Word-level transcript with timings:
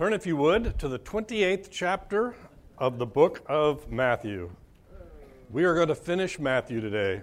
Turn, 0.00 0.14
if 0.14 0.26
you 0.26 0.34
would, 0.34 0.78
to 0.78 0.88
the 0.88 0.98
28th 0.98 1.68
chapter 1.70 2.34
of 2.78 2.98
the 2.98 3.04
book 3.04 3.42
of 3.44 3.92
Matthew. 3.92 4.50
We 5.50 5.64
are 5.64 5.74
going 5.74 5.88
to 5.88 5.94
finish 5.94 6.38
Matthew 6.38 6.80
today. 6.80 7.20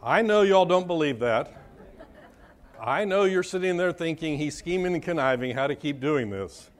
I 0.00 0.22
know 0.22 0.42
y'all 0.42 0.64
don't 0.64 0.86
believe 0.86 1.18
that. 1.18 1.52
I 2.80 3.04
know 3.04 3.24
you're 3.24 3.42
sitting 3.42 3.76
there 3.78 3.90
thinking 3.90 4.38
he's 4.38 4.56
scheming 4.56 4.94
and 4.94 5.02
conniving 5.02 5.56
how 5.56 5.66
to 5.66 5.74
keep 5.74 5.98
doing 5.98 6.30
this. 6.30 6.70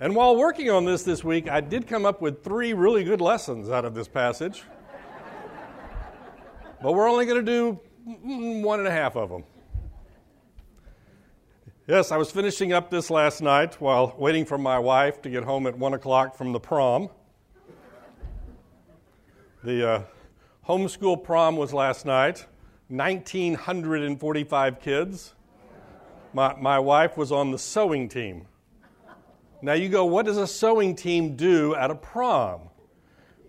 And 0.00 0.16
while 0.16 0.34
working 0.34 0.68
on 0.68 0.84
this 0.84 1.04
this 1.04 1.22
week, 1.22 1.48
I 1.48 1.60
did 1.60 1.86
come 1.86 2.04
up 2.04 2.20
with 2.20 2.42
three 2.42 2.72
really 2.72 3.04
good 3.04 3.20
lessons 3.20 3.70
out 3.70 3.84
of 3.84 3.94
this 3.94 4.08
passage. 4.08 4.64
But 6.82 6.90
we're 6.90 7.08
only 7.08 7.24
going 7.24 7.46
to 7.46 7.52
do 7.52 7.80
one 8.62 8.80
and 8.80 8.88
a 8.88 8.90
half 8.90 9.14
of 9.14 9.30
them. 9.30 9.44
Yes, 11.90 12.12
I 12.12 12.18
was 12.18 12.30
finishing 12.30 12.72
up 12.72 12.88
this 12.88 13.10
last 13.10 13.42
night 13.42 13.80
while 13.80 14.14
waiting 14.16 14.44
for 14.44 14.56
my 14.56 14.78
wife 14.78 15.20
to 15.22 15.28
get 15.28 15.42
home 15.42 15.66
at 15.66 15.76
1 15.76 15.92
o'clock 15.92 16.36
from 16.36 16.52
the 16.52 16.60
prom. 16.60 17.08
The 19.64 19.90
uh, 19.90 20.02
homeschool 20.68 21.24
prom 21.24 21.56
was 21.56 21.74
last 21.74 22.06
night, 22.06 22.46
1,945 22.90 24.80
kids. 24.80 25.34
My, 26.32 26.54
my 26.60 26.78
wife 26.78 27.16
was 27.16 27.32
on 27.32 27.50
the 27.50 27.58
sewing 27.58 28.08
team. 28.08 28.46
Now 29.60 29.72
you 29.72 29.88
go, 29.88 30.04
what 30.04 30.26
does 30.26 30.38
a 30.38 30.46
sewing 30.46 30.94
team 30.94 31.34
do 31.34 31.74
at 31.74 31.90
a 31.90 31.96
prom? 31.96 32.68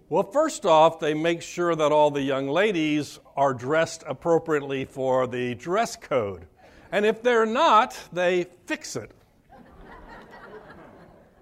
Well, 0.09 0.23
first 0.23 0.65
off, 0.65 0.99
they 0.99 1.13
make 1.13 1.43
sure 1.43 1.75
that 1.75 1.91
all 1.91 2.09
the 2.09 2.23
young 2.23 2.47
ladies 2.47 3.19
are 3.37 3.53
dressed 3.53 4.03
appropriately 4.07 4.85
for 4.85 5.27
the 5.27 5.53
dress 5.53 5.95
code. 5.95 6.47
And 6.91 7.05
if 7.05 7.23
they're 7.23 7.45
not, 7.45 7.97
they 8.11 8.47
fix 8.65 8.95
it. 8.95 9.11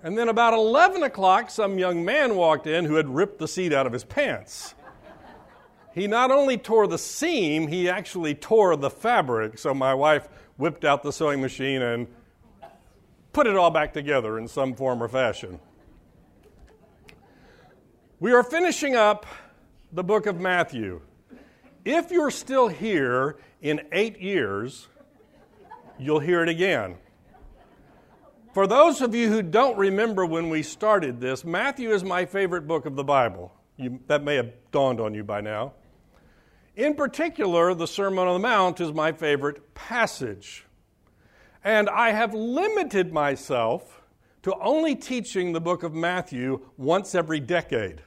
And 0.02 0.18
then 0.18 0.30
about 0.30 0.54
11 0.54 1.04
o'clock, 1.04 1.50
some 1.50 1.78
young 1.78 2.06
man 2.06 2.36
walked 2.36 2.68
in 2.68 2.86
who 2.86 2.96
had 2.96 3.10
ripped 3.10 3.40
the 3.40 3.48
seat 3.48 3.74
out 3.74 3.86
of 3.86 3.92
his 3.92 4.04
pants. 4.04 4.74
He 5.94 6.08
not 6.08 6.32
only 6.32 6.58
tore 6.58 6.88
the 6.88 6.98
seam, 6.98 7.68
he 7.68 7.90
actually 7.90 8.36
tore 8.36 8.78
the 8.78 8.90
fabric. 8.90 9.58
So 9.58 9.74
my 9.74 9.94
wife 9.94 10.30
whipped 10.56 10.86
out 10.86 11.04
the 11.04 11.12
sewing 11.12 11.42
machine 11.42 11.82
and 11.82 12.08
put 13.34 13.48
it 13.48 13.58
all 13.58 13.72
back 13.72 13.92
together 13.92 14.38
in 14.38 14.48
some 14.48 14.74
form 14.76 15.04
or 15.04 15.10
fashion. 15.10 15.60
We 18.22 18.32
are 18.34 18.44
finishing 18.44 18.96
up 18.96 19.26
the 19.92 20.04
book 20.04 20.26
of 20.26 20.40
Matthew. 20.40 21.02
If 21.84 22.12
you're 22.12 22.32
still 22.32 22.68
here 22.68 23.38
in 23.62 23.82
eight 23.92 24.22
years, 24.22 24.88
you'll 26.00 26.20
hear 26.20 26.42
it 26.42 26.50
again. 26.50 26.96
For 28.54 28.66
those 28.66 29.02
of 29.02 29.14
you 29.14 29.30
who 29.30 29.42
don't 29.42 29.78
remember 29.78 30.26
when 30.26 30.50
we 30.50 30.64
started 30.64 31.22
this, 31.22 31.46
Matthew 31.46 31.92
is 31.92 32.04
my 32.04 32.26
favorite 32.26 32.68
book 32.68 32.86
of 32.86 32.96
the 32.96 33.04
Bible. 33.04 33.54
You, 33.78 34.00
that 34.08 34.24
may 34.24 34.36
have 34.36 34.52
dawned 34.72 35.00
on 35.00 35.14
you 35.14 35.24
by 35.24 35.42
now. 35.42 35.74
In 36.76 36.96
particular, 36.96 37.74
the 37.74 37.88
Sermon 37.88 38.28
on 38.28 38.42
the 38.42 38.48
Mount 38.48 38.82
is 38.82 38.92
my 38.92 39.12
favorite 39.12 39.74
passage. 39.76 40.66
And 41.64 41.90
I 41.90 42.12
have 42.12 42.34
limited 42.34 43.14
myself 43.14 44.02
to 44.44 44.56
only 44.60 44.96
teaching 44.96 45.52
the 45.52 45.62
book 45.62 45.84
of 45.84 45.94
Matthew 45.94 46.66
once 46.78 47.14
every 47.14 47.40
decade. 47.40 48.02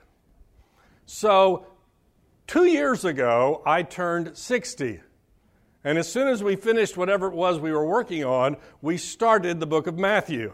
So, 1.04 1.66
two 2.46 2.64
years 2.64 3.04
ago, 3.04 3.62
I 3.66 3.82
turned 3.82 4.36
60. 4.36 5.00
And 5.84 5.98
as 5.98 6.10
soon 6.10 6.28
as 6.28 6.42
we 6.42 6.54
finished 6.54 6.96
whatever 6.96 7.26
it 7.26 7.34
was 7.34 7.58
we 7.58 7.72
were 7.72 7.84
working 7.84 8.24
on, 8.24 8.56
we 8.80 8.96
started 8.96 9.58
the 9.58 9.66
book 9.66 9.86
of 9.86 9.98
Matthew. 9.98 10.52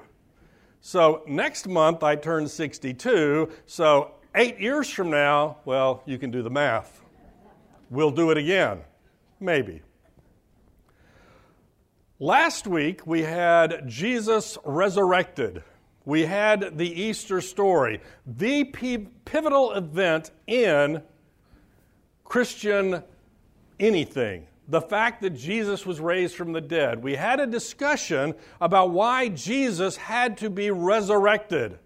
So 0.80 1.22
next 1.26 1.68
month 1.68 2.02
I 2.02 2.16
turn 2.16 2.48
62. 2.48 3.50
So 3.66 4.12
eight 4.34 4.58
years 4.58 4.88
from 4.88 5.10
now, 5.10 5.58
well, 5.64 6.02
you 6.06 6.18
can 6.18 6.30
do 6.30 6.42
the 6.42 6.50
math. 6.50 7.02
We'll 7.90 8.10
do 8.10 8.30
it 8.30 8.38
again. 8.38 8.80
Maybe. 9.38 9.82
Last 12.18 12.66
week 12.66 13.06
we 13.06 13.22
had 13.22 13.86
Jesus 13.86 14.56
resurrected. 14.64 15.62
We 16.06 16.22
had 16.22 16.78
the 16.78 17.02
Easter 17.02 17.42
story, 17.42 18.00
the 18.26 18.64
pivotal 18.64 19.72
event 19.72 20.30
in 20.46 21.02
Christian 22.24 23.02
anything 23.78 24.46
the 24.68 24.82
fact 24.82 25.22
that 25.22 25.30
Jesus 25.30 25.86
was 25.86 25.98
raised 25.98 26.36
from 26.36 26.52
the 26.52 26.60
dead. 26.60 27.02
We 27.02 27.16
had 27.16 27.40
a 27.40 27.46
discussion 27.46 28.34
about 28.60 28.90
why 28.90 29.28
Jesus 29.28 29.96
had 29.96 30.36
to 30.38 30.50
be 30.50 30.70
resurrected. 30.70 31.78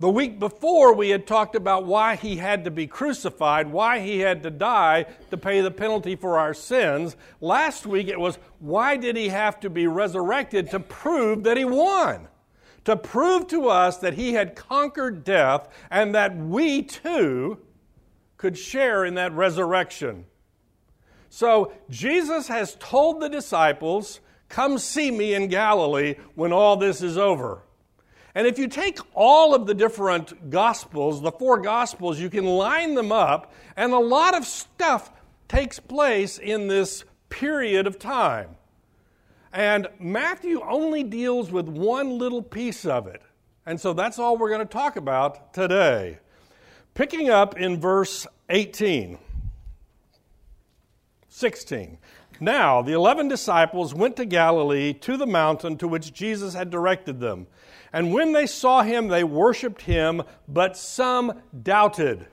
The 0.00 0.10
week 0.10 0.40
before, 0.40 0.92
we 0.92 1.10
had 1.10 1.24
talked 1.24 1.54
about 1.54 1.86
why 1.86 2.16
he 2.16 2.36
had 2.36 2.64
to 2.64 2.70
be 2.72 2.88
crucified, 2.88 3.68
why 3.68 4.00
he 4.00 4.18
had 4.18 4.42
to 4.42 4.50
die 4.50 5.06
to 5.30 5.36
pay 5.36 5.60
the 5.60 5.70
penalty 5.70 6.16
for 6.16 6.36
our 6.36 6.52
sins. 6.52 7.16
Last 7.40 7.86
week, 7.86 8.08
it 8.08 8.18
was 8.18 8.38
why 8.58 8.96
did 8.96 9.16
he 9.16 9.28
have 9.28 9.60
to 9.60 9.70
be 9.70 9.86
resurrected 9.86 10.72
to 10.72 10.80
prove 10.80 11.44
that 11.44 11.56
he 11.56 11.64
won? 11.64 12.26
To 12.86 12.96
prove 12.96 13.46
to 13.48 13.68
us 13.68 13.98
that 13.98 14.14
he 14.14 14.32
had 14.32 14.56
conquered 14.56 15.22
death 15.22 15.68
and 15.92 16.12
that 16.16 16.36
we 16.36 16.82
too 16.82 17.58
could 18.36 18.58
share 18.58 19.04
in 19.04 19.14
that 19.14 19.32
resurrection. 19.32 20.26
So 21.34 21.72
Jesus 21.90 22.46
has 22.46 22.76
told 22.76 23.20
the 23.20 23.28
disciples, 23.28 24.20
Come 24.48 24.78
see 24.78 25.10
me 25.10 25.34
in 25.34 25.48
Galilee 25.48 26.14
when 26.36 26.52
all 26.52 26.76
this 26.76 27.02
is 27.02 27.18
over. 27.18 27.60
And 28.36 28.46
if 28.46 28.56
you 28.56 28.68
take 28.68 29.00
all 29.14 29.52
of 29.52 29.66
the 29.66 29.74
different 29.74 30.48
gospels, 30.50 31.22
the 31.22 31.32
four 31.32 31.58
gospels, 31.60 32.20
you 32.20 32.30
can 32.30 32.44
line 32.44 32.94
them 32.94 33.10
up, 33.10 33.52
and 33.74 33.92
a 33.92 33.98
lot 33.98 34.36
of 34.36 34.44
stuff 34.44 35.10
takes 35.48 35.80
place 35.80 36.38
in 36.38 36.68
this 36.68 37.04
period 37.30 37.88
of 37.88 37.98
time. 37.98 38.50
And 39.52 39.88
Matthew 39.98 40.60
only 40.62 41.02
deals 41.02 41.50
with 41.50 41.66
one 41.66 42.16
little 42.16 42.42
piece 42.42 42.86
of 42.86 43.08
it. 43.08 43.22
And 43.66 43.80
so 43.80 43.92
that's 43.92 44.20
all 44.20 44.36
we're 44.36 44.50
going 44.50 44.60
to 44.60 44.72
talk 44.72 44.94
about 44.94 45.52
today. 45.52 46.20
Picking 46.94 47.28
up 47.28 47.58
in 47.58 47.80
verse 47.80 48.24
18. 48.50 49.18
16. 51.34 51.98
Now, 52.38 52.80
the 52.80 52.92
eleven 52.92 53.26
disciples 53.26 53.92
went 53.92 54.14
to 54.16 54.24
Galilee 54.24 54.92
to 54.92 55.16
the 55.16 55.26
mountain 55.26 55.76
to 55.78 55.88
which 55.88 56.12
Jesus 56.12 56.54
had 56.54 56.70
directed 56.70 57.18
them. 57.18 57.48
And 57.92 58.12
when 58.12 58.30
they 58.30 58.46
saw 58.46 58.82
him, 58.82 59.08
they 59.08 59.24
worshiped 59.24 59.82
him, 59.82 60.22
but 60.46 60.76
some 60.76 61.42
doubted. 61.60 62.28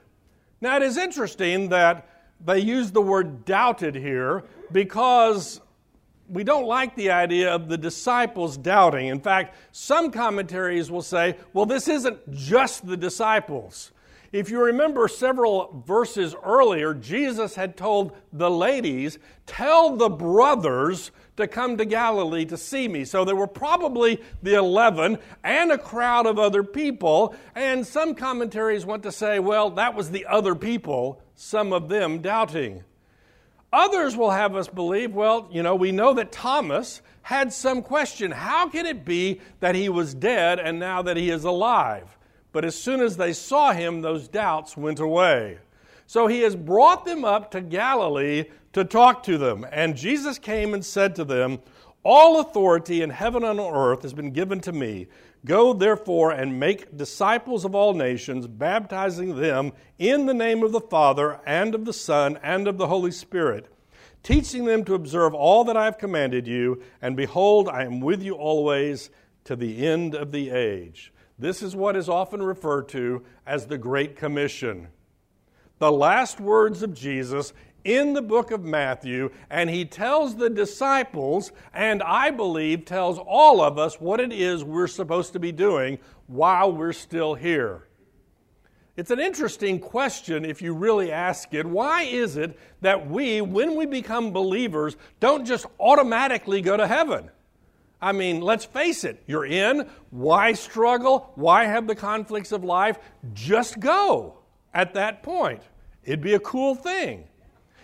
Now, 0.61 0.75
it 0.77 0.83
is 0.83 0.97
interesting 0.97 1.69
that 1.69 2.07
they 2.45 2.59
use 2.59 2.91
the 2.91 3.01
word 3.01 3.43
doubted 3.43 3.95
here 3.95 4.43
because 4.71 5.61
we 6.29 6.43
don't 6.43 6.67
like 6.67 6.95
the 6.95 7.09
idea 7.09 7.51
of 7.51 7.69
the 7.69 7.79
disciples 7.79 8.55
doubting. 8.55 9.07
In 9.07 9.19
fact, 9.19 9.55
some 9.71 10.11
commentaries 10.11 10.91
will 10.91 11.01
say, 11.01 11.37
well, 11.53 11.65
this 11.65 11.87
isn't 11.87 12.31
just 12.31 12.85
the 12.85 12.97
disciples. 12.97 13.91
If 14.31 14.49
you 14.49 14.63
remember 14.63 15.09
several 15.09 15.83
verses 15.85 16.35
earlier, 16.41 16.93
Jesus 16.93 17.55
had 17.55 17.75
told 17.75 18.15
the 18.31 18.49
ladies, 18.49 19.19
Tell 19.45 19.97
the 19.97 20.09
brothers 20.09 21.11
to 21.35 21.47
come 21.47 21.77
to 21.77 21.85
Galilee 21.85 22.45
to 22.45 22.55
see 22.55 22.87
me. 22.87 23.03
So 23.03 23.25
there 23.25 23.35
were 23.35 23.47
probably 23.47 24.21
the 24.41 24.55
11 24.55 25.17
and 25.43 25.71
a 25.71 25.77
crowd 25.77 26.27
of 26.27 26.39
other 26.39 26.63
people. 26.63 27.35
And 27.55 27.85
some 27.85 28.15
commentaries 28.15 28.85
want 28.85 29.03
to 29.03 29.11
say, 29.11 29.39
well, 29.39 29.71
that 29.71 29.95
was 29.95 30.11
the 30.11 30.25
other 30.27 30.55
people, 30.55 31.21
some 31.35 31.73
of 31.73 31.89
them 31.89 32.21
doubting. 32.21 32.83
Others 33.73 34.15
will 34.15 34.31
have 34.31 34.55
us 34.55 34.67
believe, 34.67 35.13
well, 35.13 35.49
you 35.51 35.63
know, 35.63 35.75
we 35.75 35.91
know 35.91 36.13
that 36.13 36.31
Thomas 36.31 37.01
had 37.21 37.53
some 37.53 37.81
question. 37.81 38.31
How 38.31 38.67
can 38.67 38.85
it 38.85 39.05
be 39.05 39.41
that 39.61 39.75
he 39.75 39.89
was 39.89 40.13
dead 40.13 40.59
and 40.59 40.79
now 40.79 41.01
that 41.01 41.17
he 41.17 41.29
is 41.29 41.43
alive? 41.43 42.17
But 42.51 42.65
as 42.65 42.75
soon 42.75 43.01
as 43.01 43.17
they 43.17 43.33
saw 43.33 43.71
him, 43.71 44.01
those 44.01 44.27
doubts 44.27 44.75
went 44.75 44.99
away. 44.99 45.59
So 46.05 46.27
he 46.27 46.41
has 46.41 46.55
brought 46.55 47.05
them 47.05 47.23
up 47.23 47.51
to 47.51 47.61
Galilee 47.61 48.45
to 48.73 48.83
talk 48.83 49.23
to 49.23 49.37
them. 49.37 49.65
And 49.71 49.95
Jesus 49.95 50.37
came 50.37 50.73
and 50.73 50.83
said 50.83 51.15
to 51.15 51.23
them, 51.23 51.59
All 52.03 52.41
authority 52.41 53.01
in 53.01 53.09
heaven 53.09 53.43
and 53.43 53.59
on 53.59 53.73
earth 53.73 54.01
has 54.03 54.13
been 54.13 54.31
given 54.31 54.59
to 54.61 54.73
me. 54.73 55.07
Go 55.45 55.73
therefore 55.73 56.31
and 56.31 56.59
make 56.59 56.95
disciples 56.95 57.65
of 57.65 57.73
all 57.73 57.93
nations, 57.93 58.45
baptizing 58.45 59.37
them 59.37 59.71
in 59.97 60.25
the 60.25 60.33
name 60.33 60.61
of 60.61 60.71
the 60.71 60.81
Father 60.81 61.39
and 61.45 61.73
of 61.73 61.85
the 61.85 61.93
Son 61.93 62.37
and 62.43 62.67
of 62.67 62.77
the 62.77 62.87
Holy 62.87 63.11
Spirit, 63.11 63.67
teaching 64.21 64.65
them 64.65 64.83
to 64.85 64.93
observe 64.93 65.33
all 65.33 65.63
that 65.63 65.77
I 65.77 65.85
have 65.85 65.97
commanded 65.97 66.45
you. 66.45 66.83
And 67.01 67.15
behold, 67.15 67.69
I 67.69 67.85
am 67.85 68.01
with 68.01 68.21
you 68.21 68.33
always 68.33 69.09
to 69.45 69.55
the 69.55 69.87
end 69.87 70.13
of 70.13 70.31
the 70.31 70.51
age. 70.51 71.11
This 71.41 71.63
is 71.63 71.75
what 71.75 71.95
is 71.95 72.07
often 72.07 72.43
referred 72.43 72.87
to 72.89 73.23
as 73.47 73.65
the 73.65 73.79
Great 73.79 74.15
Commission. 74.15 74.89
The 75.79 75.91
last 75.91 76.39
words 76.39 76.83
of 76.83 76.93
Jesus 76.93 77.51
in 77.83 78.13
the 78.13 78.21
book 78.21 78.51
of 78.51 78.63
Matthew, 78.63 79.31
and 79.49 79.67
he 79.67 79.83
tells 79.83 80.35
the 80.35 80.51
disciples, 80.51 81.51
and 81.73 82.03
I 82.03 82.29
believe 82.29 82.85
tells 82.85 83.17
all 83.17 83.59
of 83.59 83.79
us 83.79 83.99
what 83.99 84.19
it 84.19 84.31
is 84.31 84.63
we're 84.63 84.85
supposed 84.85 85.33
to 85.33 85.39
be 85.39 85.51
doing 85.51 85.97
while 86.27 86.71
we're 86.71 86.93
still 86.93 87.33
here. 87.33 87.87
It's 88.95 89.09
an 89.09 89.19
interesting 89.19 89.79
question 89.79 90.45
if 90.45 90.61
you 90.61 90.75
really 90.75 91.11
ask 91.11 91.55
it. 91.55 91.65
Why 91.65 92.03
is 92.03 92.37
it 92.37 92.55
that 92.81 93.09
we, 93.09 93.41
when 93.41 93.75
we 93.75 93.87
become 93.87 94.31
believers, 94.31 94.95
don't 95.19 95.43
just 95.43 95.65
automatically 95.79 96.61
go 96.61 96.77
to 96.77 96.85
heaven? 96.85 97.31
I 98.01 98.13
mean, 98.13 98.41
let's 98.41 98.65
face 98.65 99.03
it, 99.03 99.21
you're 99.27 99.45
in. 99.45 99.87
Why 100.09 100.53
struggle? 100.53 101.31
Why 101.35 101.65
have 101.65 101.87
the 101.87 101.95
conflicts 101.95 102.51
of 102.51 102.63
life? 102.63 102.97
Just 103.33 103.79
go 103.79 104.39
at 104.73 104.95
that 104.95 105.21
point. 105.21 105.61
It'd 106.03 106.21
be 106.21 106.33
a 106.33 106.39
cool 106.39 106.73
thing. 106.73 107.25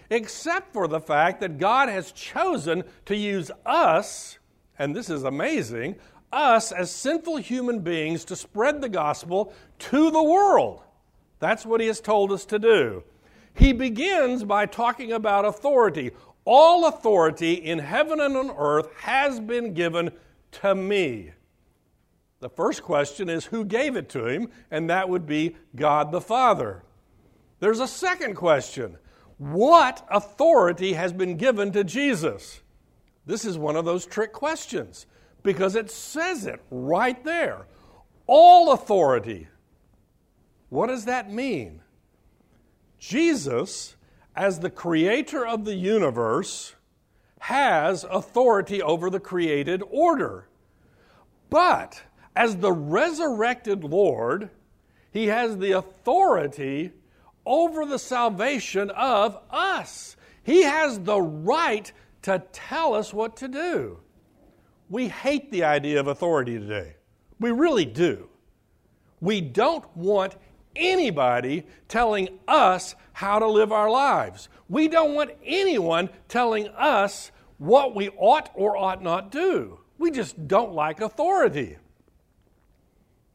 Except 0.09 0.73
for 0.73 0.87
the 0.87 1.01
fact 1.01 1.41
that 1.41 1.59
God 1.59 1.89
has 1.89 2.11
chosen 2.11 2.83
to 3.05 3.15
use 3.15 3.51
us, 3.65 4.39
and 4.79 4.95
this 4.95 5.09
is 5.09 5.23
amazing, 5.23 5.97
us 6.31 6.71
as 6.71 6.89
sinful 6.89 7.37
human 7.37 7.81
beings 7.81 8.25
to 8.25 8.35
spread 8.35 8.81
the 8.81 8.89
gospel 8.89 9.53
to 9.79 10.09
the 10.09 10.23
world. 10.23 10.81
That's 11.39 11.65
what 11.65 11.81
he 11.81 11.87
has 11.87 12.01
told 12.01 12.31
us 12.31 12.45
to 12.45 12.57
do. 12.57 13.03
He 13.53 13.73
begins 13.73 14.43
by 14.43 14.65
talking 14.65 15.11
about 15.11 15.45
authority. 15.45 16.11
All 16.49 16.87
authority 16.87 17.53
in 17.53 17.79
heaven 17.79 18.21
and 18.21 18.37
on 18.37 18.51
earth 18.57 18.87
has 19.01 19.39
been 19.39 19.73
given 19.73 20.11
to 20.53 20.73
me. 20.73 21.31
The 22.39 22.49
first 22.49 22.83
question 22.83 23.27
is 23.27 23.45
who 23.45 23.65
gave 23.65 23.97
it 23.97 24.07
to 24.09 24.27
him, 24.27 24.49
and 24.71 24.89
that 24.89 25.09
would 25.09 25.25
be 25.25 25.57
God 25.75 26.13
the 26.13 26.21
Father. 26.21 26.83
There's 27.59 27.81
a 27.81 27.87
second 27.87 28.35
question 28.35 28.97
What 29.37 30.07
authority 30.09 30.93
has 30.93 31.11
been 31.11 31.35
given 31.35 31.73
to 31.73 31.83
Jesus? 31.83 32.61
This 33.25 33.43
is 33.43 33.57
one 33.57 33.75
of 33.75 33.83
those 33.83 34.05
trick 34.05 34.31
questions 34.31 35.05
because 35.43 35.75
it 35.75 35.91
says 35.91 36.45
it 36.45 36.61
right 36.71 37.21
there. 37.25 37.65
All 38.25 38.71
authority 38.71 39.49
what 40.69 40.87
does 40.87 41.05
that 41.05 41.31
mean? 41.31 41.81
Jesus, 42.99 43.95
as 44.37 44.59
the 44.59 44.69
creator 44.69 45.45
of 45.45 45.65
the 45.65 45.73
universe, 45.73 46.75
has 47.39 48.03
authority 48.03 48.81
over 48.81 49.09
the 49.09 49.19
created 49.19 49.81
order. 49.89 50.47
But 51.49 52.03
as 52.35 52.57
the 52.57 52.71
resurrected 52.71 53.83
Lord, 53.83 54.51
he 55.11 55.27
has 55.27 55.57
the 55.57 55.71
authority 55.71 56.91
over 57.47 57.85
the 57.85 57.97
salvation 57.97 58.91
of 58.91 59.39
us. 59.49 60.15
He 60.43 60.61
has 60.63 60.99
the 60.99 61.19
right 61.19 61.91
to 62.21 62.43
tell 62.51 62.93
us 62.93 63.11
what 63.11 63.37
to 63.37 63.47
do. 63.47 63.97
We 64.89 65.07
hate 65.07 65.51
the 65.51 65.63
idea 65.63 65.99
of 65.99 66.07
authority 66.07 66.59
today. 66.59 66.95
We 67.39 67.51
really 67.51 67.85
do. 67.85 68.29
We 69.19 69.41
don't 69.41 69.85
want 69.97 70.35
anybody 70.77 71.65
telling 71.87 72.29
us 72.47 72.95
how 73.13 73.39
to 73.39 73.47
live 73.47 73.71
our 73.71 73.89
lives. 73.89 74.49
We 74.69 74.87
don't 74.87 75.13
want 75.13 75.31
anyone 75.43 76.09
telling 76.27 76.67
us 76.69 77.31
what 77.57 77.95
we 77.95 78.09
ought 78.09 78.51
or 78.53 78.77
ought 78.77 79.01
not 79.01 79.31
do. 79.31 79.79
We 79.97 80.11
just 80.11 80.47
don't 80.47 80.73
like 80.73 81.01
authority. 81.01 81.77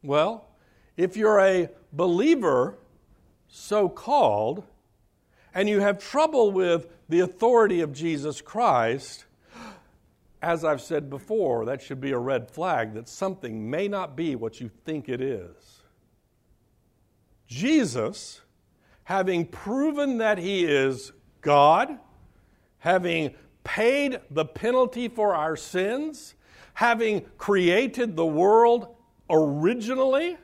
Well, 0.02 0.48
if 0.96 1.16
you're 1.16 1.40
a 1.40 1.68
believer, 1.92 2.78
so 3.48 3.88
called, 3.88 4.64
and 5.54 5.68
you 5.68 5.80
have 5.80 5.98
trouble 5.98 6.50
with 6.50 6.88
the 7.08 7.20
authority 7.20 7.80
of 7.80 7.92
Jesus 7.92 8.40
Christ, 8.40 9.26
as 10.40 10.64
I've 10.64 10.80
said 10.80 11.10
before, 11.10 11.64
that 11.66 11.82
should 11.82 12.00
be 12.00 12.12
a 12.12 12.18
red 12.18 12.50
flag 12.50 12.94
that 12.94 13.08
something 13.08 13.70
may 13.70 13.86
not 13.86 14.16
be 14.16 14.34
what 14.34 14.60
you 14.60 14.70
think 14.84 15.08
it 15.08 15.20
is. 15.20 15.81
Jesus, 17.52 18.40
having 19.04 19.44
proven 19.44 20.18
that 20.18 20.38
he 20.38 20.64
is 20.64 21.12
God, 21.42 21.98
having 22.78 23.34
paid 23.62 24.20
the 24.30 24.46
penalty 24.46 25.06
for 25.06 25.34
our 25.34 25.54
sins, 25.54 26.34
having 26.74 27.20
created 27.36 28.16
the 28.16 28.26
world 28.26 28.96
originally, 29.28 30.38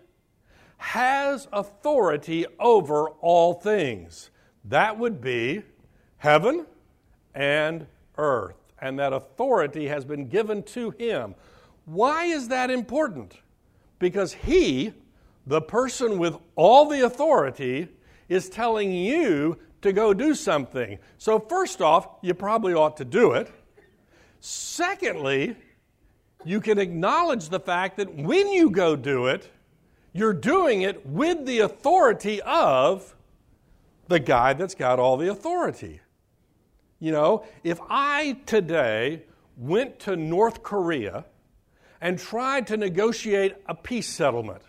has 0.76 1.48
authority 1.50 2.44
over 2.60 3.08
all 3.20 3.54
things. 3.54 4.28
That 4.66 4.98
would 4.98 5.20
be 5.20 5.62
heaven 6.18 6.66
and 7.34 7.86
earth. 8.18 8.54
And 8.80 8.98
that 8.98 9.14
authority 9.14 9.88
has 9.88 10.04
been 10.04 10.28
given 10.28 10.62
to 10.64 10.90
him. 10.90 11.34
Why 11.86 12.24
is 12.24 12.48
that 12.48 12.70
important? 12.70 13.34
Because 13.98 14.34
he 14.34 14.92
the 15.48 15.62
person 15.62 16.18
with 16.18 16.36
all 16.56 16.88
the 16.88 17.06
authority 17.06 17.88
is 18.28 18.50
telling 18.50 18.92
you 18.92 19.58
to 19.80 19.92
go 19.94 20.12
do 20.12 20.34
something. 20.34 20.98
So, 21.16 21.38
first 21.38 21.80
off, 21.80 22.06
you 22.20 22.34
probably 22.34 22.74
ought 22.74 22.98
to 22.98 23.04
do 23.04 23.32
it. 23.32 23.50
Secondly, 24.40 25.56
you 26.44 26.60
can 26.60 26.78
acknowledge 26.78 27.48
the 27.48 27.60
fact 27.60 27.96
that 27.96 28.14
when 28.14 28.48
you 28.52 28.70
go 28.70 28.94
do 28.94 29.26
it, 29.26 29.50
you're 30.12 30.34
doing 30.34 30.82
it 30.82 31.06
with 31.06 31.46
the 31.46 31.60
authority 31.60 32.42
of 32.42 33.16
the 34.08 34.20
guy 34.20 34.52
that's 34.52 34.74
got 34.74 34.98
all 34.98 35.16
the 35.16 35.30
authority. 35.30 36.00
You 37.00 37.12
know, 37.12 37.44
if 37.64 37.80
I 37.88 38.38
today 38.44 39.22
went 39.56 39.98
to 40.00 40.14
North 40.14 40.62
Korea 40.62 41.24
and 42.00 42.18
tried 42.18 42.66
to 42.66 42.76
negotiate 42.76 43.56
a 43.66 43.74
peace 43.74 44.08
settlement, 44.08 44.62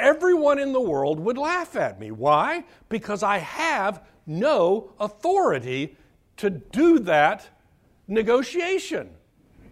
everyone 0.00 0.58
in 0.58 0.72
the 0.72 0.80
world 0.80 1.20
would 1.20 1.38
laugh 1.38 1.76
at 1.76 2.00
me. 2.00 2.10
Why? 2.10 2.64
Because 2.88 3.22
I 3.22 3.38
have 3.38 4.02
no 4.26 4.92
authority 4.98 5.96
to 6.38 6.50
do 6.50 6.98
that 7.00 7.46
negotiation. 8.08 9.10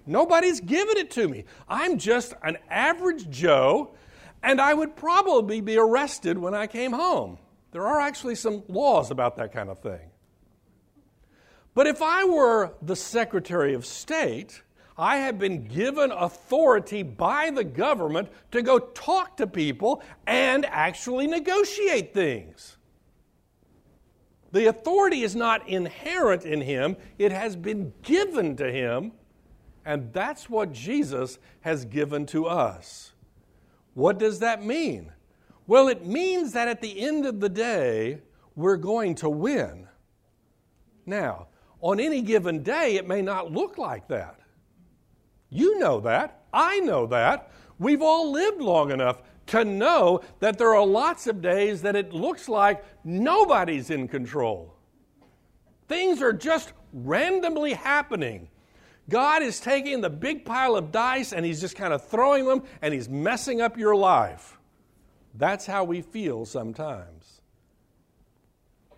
Nobody's 0.06 0.60
given 0.60 0.96
it 0.96 1.10
to 1.12 1.28
me. 1.28 1.44
I'm 1.68 1.98
just 1.98 2.34
an 2.42 2.58
average 2.70 3.28
Joe, 3.28 3.94
and 4.42 4.60
I 4.60 4.72
would 4.74 4.96
probably 4.96 5.60
be 5.60 5.76
arrested 5.76 6.38
when 6.38 6.54
I 6.54 6.66
came 6.66 6.92
home. 6.92 7.38
There 7.72 7.86
are 7.86 8.00
actually 8.00 8.34
some 8.34 8.62
laws 8.68 9.10
about 9.10 9.36
that 9.36 9.52
kind 9.52 9.68
of 9.68 9.80
thing. 9.80 10.10
But 11.74 11.86
if 11.86 12.02
I 12.02 12.24
were 12.24 12.72
the 12.80 12.96
Secretary 12.96 13.74
of 13.74 13.84
State, 13.84 14.62
I 14.98 15.18
have 15.18 15.38
been 15.38 15.64
given 15.64 16.10
authority 16.10 17.04
by 17.04 17.50
the 17.50 17.62
government 17.62 18.30
to 18.50 18.62
go 18.62 18.80
talk 18.80 19.36
to 19.36 19.46
people 19.46 20.02
and 20.26 20.66
actually 20.66 21.28
negotiate 21.28 22.12
things. 22.12 22.76
The 24.50 24.66
authority 24.66 25.22
is 25.22 25.36
not 25.36 25.68
inherent 25.68 26.44
in 26.44 26.62
him, 26.62 26.96
it 27.18 27.30
has 27.30 27.54
been 27.54 27.92
given 28.02 28.56
to 28.56 28.72
him, 28.72 29.12
and 29.84 30.12
that's 30.12 30.50
what 30.50 30.72
Jesus 30.72 31.38
has 31.60 31.84
given 31.84 32.26
to 32.26 32.46
us. 32.46 33.12
What 33.94 34.18
does 34.18 34.40
that 34.40 34.64
mean? 34.64 35.12
Well, 35.66 35.88
it 35.88 36.06
means 36.06 36.52
that 36.52 36.66
at 36.66 36.80
the 36.80 37.00
end 37.00 37.26
of 37.26 37.40
the 37.40 37.48
day, 37.48 38.20
we're 38.56 38.76
going 38.76 39.14
to 39.16 39.28
win. 39.28 39.86
Now, 41.06 41.48
on 41.80 42.00
any 42.00 42.22
given 42.22 42.62
day, 42.62 42.96
it 42.96 43.06
may 43.06 43.22
not 43.22 43.52
look 43.52 43.78
like 43.78 44.08
that. 44.08 44.37
You 45.50 45.78
know 45.78 46.00
that. 46.00 46.42
I 46.52 46.80
know 46.80 47.06
that. 47.06 47.50
We've 47.78 48.02
all 48.02 48.32
lived 48.32 48.60
long 48.60 48.90
enough 48.90 49.22
to 49.46 49.64
know 49.64 50.20
that 50.40 50.58
there 50.58 50.74
are 50.74 50.86
lots 50.86 51.26
of 51.26 51.40
days 51.40 51.82
that 51.82 51.96
it 51.96 52.12
looks 52.12 52.48
like 52.48 52.84
nobody's 53.04 53.90
in 53.90 54.08
control. 54.08 54.74
Things 55.86 56.20
are 56.20 56.32
just 56.32 56.72
randomly 56.92 57.72
happening. 57.72 58.48
God 59.08 59.42
is 59.42 59.58
taking 59.58 60.02
the 60.02 60.10
big 60.10 60.44
pile 60.44 60.76
of 60.76 60.92
dice 60.92 61.32
and 61.32 61.46
He's 61.46 61.60
just 61.60 61.76
kind 61.76 61.94
of 61.94 62.06
throwing 62.06 62.46
them 62.46 62.62
and 62.82 62.92
He's 62.92 63.08
messing 63.08 63.62
up 63.62 63.78
your 63.78 63.96
life. 63.96 64.58
That's 65.34 65.64
how 65.64 65.84
we 65.84 66.02
feel 66.02 66.44
sometimes. 66.44 67.40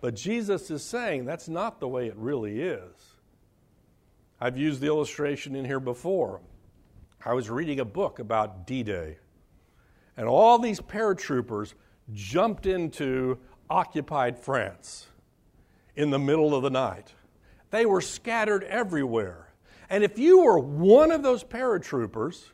But 0.01 0.15
Jesus 0.15 0.69
is 0.71 0.83
saying 0.83 1.25
that's 1.25 1.47
not 1.47 1.79
the 1.79 1.87
way 1.87 2.07
it 2.07 2.15
really 2.17 2.61
is. 2.61 3.10
I've 4.43 4.57
used 4.57 4.81
the 4.81 4.87
illustration 4.87 5.55
in 5.55 5.65
here 5.65 5.79
before. 5.79 6.41
I 7.23 7.33
was 7.33 7.47
reading 7.47 7.79
a 7.79 7.85
book 7.85 8.17
about 8.17 8.65
D 8.65 8.81
Day, 8.81 9.17
and 10.17 10.27
all 10.27 10.57
these 10.57 10.79
paratroopers 10.79 11.75
jumped 12.11 12.65
into 12.65 13.37
occupied 13.69 14.39
France 14.39 15.05
in 15.95 16.09
the 16.09 16.17
middle 16.17 16.55
of 16.55 16.63
the 16.63 16.71
night. 16.71 17.13
They 17.69 17.85
were 17.85 18.01
scattered 18.01 18.63
everywhere. 18.63 19.53
And 19.91 20.03
if 20.03 20.17
you 20.17 20.41
were 20.41 20.57
one 20.57 21.11
of 21.11 21.21
those 21.21 21.43
paratroopers, 21.43 22.45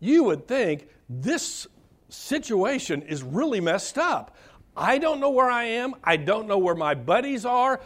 you 0.00 0.24
would 0.24 0.48
think 0.48 0.88
this 1.08 1.68
situation 2.08 3.02
is 3.02 3.22
really 3.22 3.60
messed 3.60 3.96
up. 3.96 4.36
I 4.76 4.98
don't 4.98 5.20
know 5.20 5.30
where 5.30 5.50
I 5.50 5.64
am. 5.64 5.94
I 6.02 6.16
don't 6.16 6.48
know 6.48 6.58
where 6.58 6.74
my 6.74 6.94
buddies 6.94 7.44
are. 7.44 7.80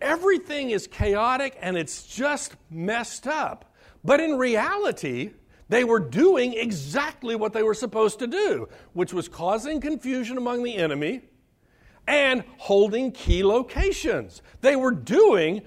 Everything 0.00 0.70
is 0.70 0.86
chaotic 0.86 1.56
and 1.60 1.76
it's 1.76 2.06
just 2.06 2.56
messed 2.70 3.26
up. 3.26 3.74
But 4.04 4.20
in 4.20 4.36
reality, 4.36 5.30
they 5.68 5.84
were 5.84 6.00
doing 6.00 6.54
exactly 6.54 7.36
what 7.36 7.52
they 7.52 7.62
were 7.62 7.74
supposed 7.74 8.18
to 8.18 8.26
do, 8.26 8.68
which 8.92 9.14
was 9.14 9.28
causing 9.28 9.80
confusion 9.80 10.36
among 10.36 10.62
the 10.62 10.76
enemy 10.76 11.22
and 12.06 12.44
holding 12.58 13.12
key 13.12 13.42
locations. 13.42 14.42
They 14.60 14.76
were 14.76 14.92
doing 14.92 15.62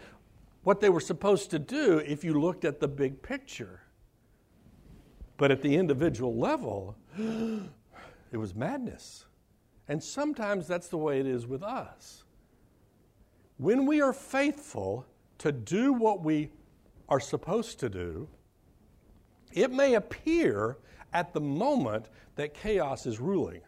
what 0.63 0.81
they 0.81 0.89
were 0.89 0.99
supposed 0.99 1.49
to 1.51 1.59
do 1.59 1.99
if 1.99 2.23
you 2.23 2.39
looked 2.39 2.65
at 2.65 2.79
the 2.79 2.87
big 2.87 3.21
picture. 3.21 3.81
But 5.37 5.51
at 5.51 5.61
the 5.61 5.75
individual 5.75 6.35
level, 6.35 6.95
it 7.17 8.37
was 8.37 8.53
madness. 8.53 9.25
And 9.87 10.03
sometimes 10.03 10.67
that's 10.67 10.89
the 10.89 10.97
way 10.97 11.19
it 11.19 11.25
is 11.25 11.47
with 11.47 11.63
us. 11.63 12.23
When 13.57 13.85
we 13.85 14.01
are 14.01 14.13
faithful 14.13 15.05
to 15.39 15.51
do 15.51 15.93
what 15.93 16.23
we 16.23 16.51
are 17.09 17.19
supposed 17.19 17.79
to 17.79 17.89
do, 17.89 18.27
it 19.51 19.71
may 19.71 19.95
appear 19.95 20.77
at 21.13 21.33
the 21.33 21.41
moment 21.41 22.07
that 22.35 22.53
chaos 22.53 23.05
is 23.05 23.19
ruling. 23.19 23.61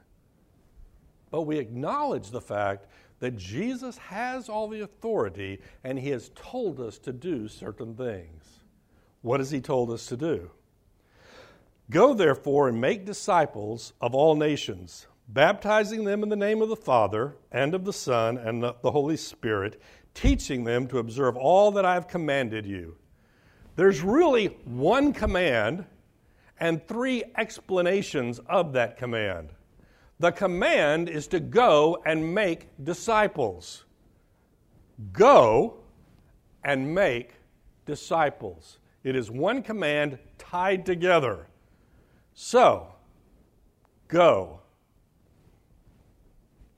But 1.32 1.42
we 1.42 1.58
acknowledge 1.58 2.30
the 2.30 2.42
fact 2.42 2.86
that 3.20 3.38
Jesus 3.38 3.98
has 3.98 4.50
all 4.50 4.68
the 4.68 4.82
authority 4.82 5.60
and 5.84 6.00
he 6.00 6.10
has 6.10 6.32
told 6.36 6.80
us 6.80 6.98
to 7.00 7.12
do 7.12 7.48
certain 7.48 7.96
things. 7.96 8.44
What 9.22 9.40
has 9.40 9.52
he 9.52 9.62
told 9.62 9.92
us 9.92 10.06
to 10.08 10.18
do? 10.18 10.52
Go 11.90 12.14
therefore 12.14 12.70
and 12.70 12.80
make 12.80 13.06
disciples 13.06 13.94
of 14.00 14.14
all 14.14 14.36
nations 14.36 15.08
baptizing 15.30 16.04
them 16.04 16.24
in 16.24 16.30
the 16.30 16.36
name 16.36 16.62
of 16.62 16.70
the 16.70 16.76
Father 16.76 17.38
and 17.52 17.76
of 17.76 17.86
the 17.86 17.94
Son 17.94 18.38
and 18.38 18.64
the 18.64 18.92
Holy 18.92 19.16
Spirit, 19.16 19.80
teaching 20.14 20.64
them 20.64 20.88
to 20.88 20.98
observe 20.98 21.38
all 21.38 21.72
that 21.72 21.86
I 21.86 21.94
have 21.94 22.08
commanded 22.08 22.66
you. 22.66 22.98
There's 23.76 24.02
really 24.02 24.48
one 24.66 25.14
command 25.14 25.86
and 26.60 26.86
three 26.88 27.24
explanations 27.38 28.40
of 28.48 28.74
that 28.74 28.98
command. 28.98 29.52
The 30.20 30.32
command 30.32 31.08
is 31.08 31.28
to 31.28 31.40
go 31.40 32.02
and 32.06 32.34
make 32.34 32.68
disciples. 32.84 33.86
Go 35.14 35.78
and 36.64 36.94
make 36.94 37.36
disciples. 37.86 38.80
It 39.04 39.16
is 39.16 39.32
one 39.32 39.62
command 39.62 40.18
tied 40.38 40.86
together. 40.86 41.48
So, 42.34 42.96
go 44.10 44.59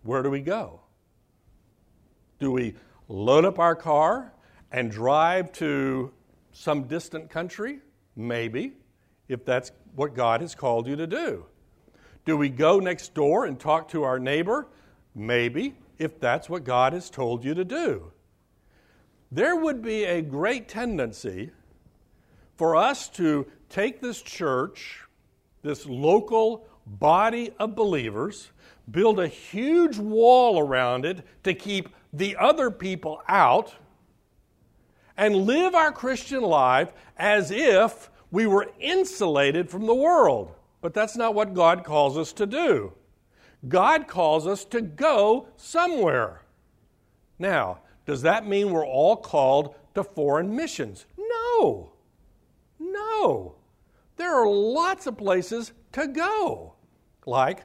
where 0.03 0.23
do 0.23 0.29
we 0.29 0.41
go? 0.41 0.81
Do 2.39 2.51
we 2.51 2.75
load 3.07 3.45
up 3.45 3.59
our 3.59 3.75
car 3.75 4.33
and 4.71 4.89
drive 4.89 5.51
to 5.53 6.11
some 6.53 6.83
distant 6.83 7.29
country? 7.29 7.79
Maybe, 8.15 8.73
if 9.27 9.45
that's 9.45 9.71
what 9.95 10.15
God 10.15 10.41
has 10.41 10.55
called 10.55 10.87
you 10.87 10.95
to 10.95 11.07
do. 11.07 11.45
Do 12.25 12.37
we 12.37 12.49
go 12.49 12.79
next 12.79 13.13
door 13.13 13.45
and 13.45 13.59
talk 13.59 13.89
to 13.89 14.03
our 14.03 14.19
neighbor? 14.19 14.67
Maybe, 15.15 15.75
if 15.97 16.19
that's 16.19 16.49
what 16.49 16.63
God 16.63 16.93
has 16.93 17.09
told 17.09 17.43
you 17.43 17.53
to 17.53 17.63
do. 17.63 18.11
There 19.31 19.55
would 19.55 19.81
be 19.81 20.03
a 20.03 20.21
great 20.21 20.67
tendency 20.67 21.51
for 22.55 22.75
us 22.75 23.07
to 23.09 23.47
take 23.69 24.01
this 24.01 24.21
church, 24.21 25.01
this 25.61 25.85
local 25.85 26.67
body 26.85 27.51
of 27.59 27.75
believers, 27.75 28.51
build 28.91 29.19
a 29.19 29.27
huge 29.27 29.97
wall 29.97 30.59
around 30.59 31.05
it 31.05 31.25
to 31.43 31.53
keep 31.53 31.89
the 32.13 32.35
other 32.37 32.69
people 32.69 33.21
out, 33.27 33.73
and 35.17 35.35
live 35.35 35.75
our 35.75 35.91
Christian 35.91 36.41
life 36.41 36.91
as 37.17 37.51
if 37.51 38.09
we 38.31 38.45
were 38.47 38.71
insulated 38.79 39.69
from 39.69 39.85
the 39.85 39.95
world. 39.95 40.53
But 40.81 40.93
that's 40.93 41.15
not 41.15 41.35
what 41.35 41.53
God 41.53 41.83
calls 41.83 42.17
us 42.17 42.33
to 42.33 42.45
do. 42.45 42.93
God 43.67 44.07
calls 44.07 44.47
us 44.47 44.65
to 44.65 44.81
go 44.81 45.47
somewhere. 45.55 46.41
Now, 47.37 47.79
does 48.05 48.23
that 48.23 48.47
mean 48.47 48.71
we're 48.71 48.85
all 48.85 49.15
called 49.15 49.75
to 49.95 50.03
foreign 50.03 50.55
missions? 50.55 51.05
No. 51.17 51.91
No. 52.79 53.55
There 54.17 54.33
are 54.33 54.47
lots 54.47 55.07
of 55.07 55.17
places 55.17 55.71
to 55.91 56.07
go, 56.07 56.73
like 57.25 57.63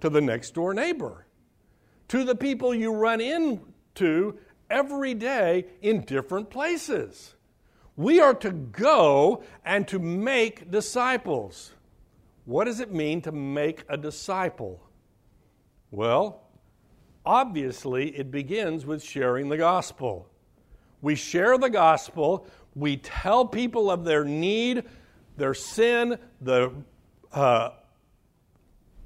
to 0.00 0.08
the 0.08 0.20
next 0.20 0.54
door 0.54 0.74
neighbor, 0.74 1.26
to 2.08 2.24
the 2.24 2.34
people 2.34 2.74
you 2.74 2.92
run 2.92 3.20
into 3.20 4.38
every 4.70 5.14
day 5.14 5.66
in 5.82 6.02
different 6.02 6.50
places. 6.50 7.34
We 7.96 8.20
are 8.20 8.34
to 8.34 8.50
go 8.52 9.42
and 9.64 9.86
to 9.88 9.98
make 9.98 10.70
disciples. 10.70 11.72
What 12.44 12.64
does 12.64 12.80
it 12.80 12.92
mean 12.92 13.22
to 13.22 13.32
make 13.32 13.84
a 13.88 13.96
disciple? 13.96 14.80
Well, 15.90 16.42
obviously, 17.26 18.16
it 18.16 18.30
begins 18.30 18.86
with 18.86 19.02
sharing 19.02 19.48
the 19.48 19.56
gospel. 19.56 20.28
We 21.02 21.14
share 21.14 21.58
the 21.58 21.70
gospel, 21.70 22.46
we 22.74 22.96
tell 22.98 23.44
people 23.44 23.90
of 23.90 24.04
their 24.04 24.24
need, 24.24 24.84
their 25.36 25.54
sin, 25.54 26.18
the 26.40 26.72
uh, 27.32 27.70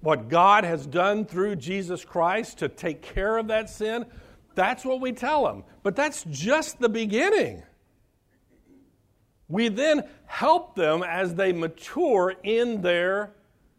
what 0.03 0.29
God 0.29 0.65
has 0.65 0.87
done 0.87 1.25
through 1.25 1.57
Jesus 1.57 2.05
Christ 2.05 2.59
to 2.59 2.69
take 2.69 3.03
care 3.03 3.39
of 3.39 3.49
that 3.49 3.71
sin, 3.71 4.05
that's 4.55 4.85
what 4.85 5.01
we 5.01 5.13
tell 5.13 5.45
them. 5.47 5.65
But 5.83 5.97
that's 5.97 6.25
just 6.25 6.79
the 6.79 6.89
beginning. 6.89 7.63
We 9.49 9.69
then 9.69 10.03
help 10.27 10.75
them 10.75 11.03
as 11.03 11.35
they 11.35 11.53
mature 11.53 12.35
in 12.43 12.83
their 12.83 13.33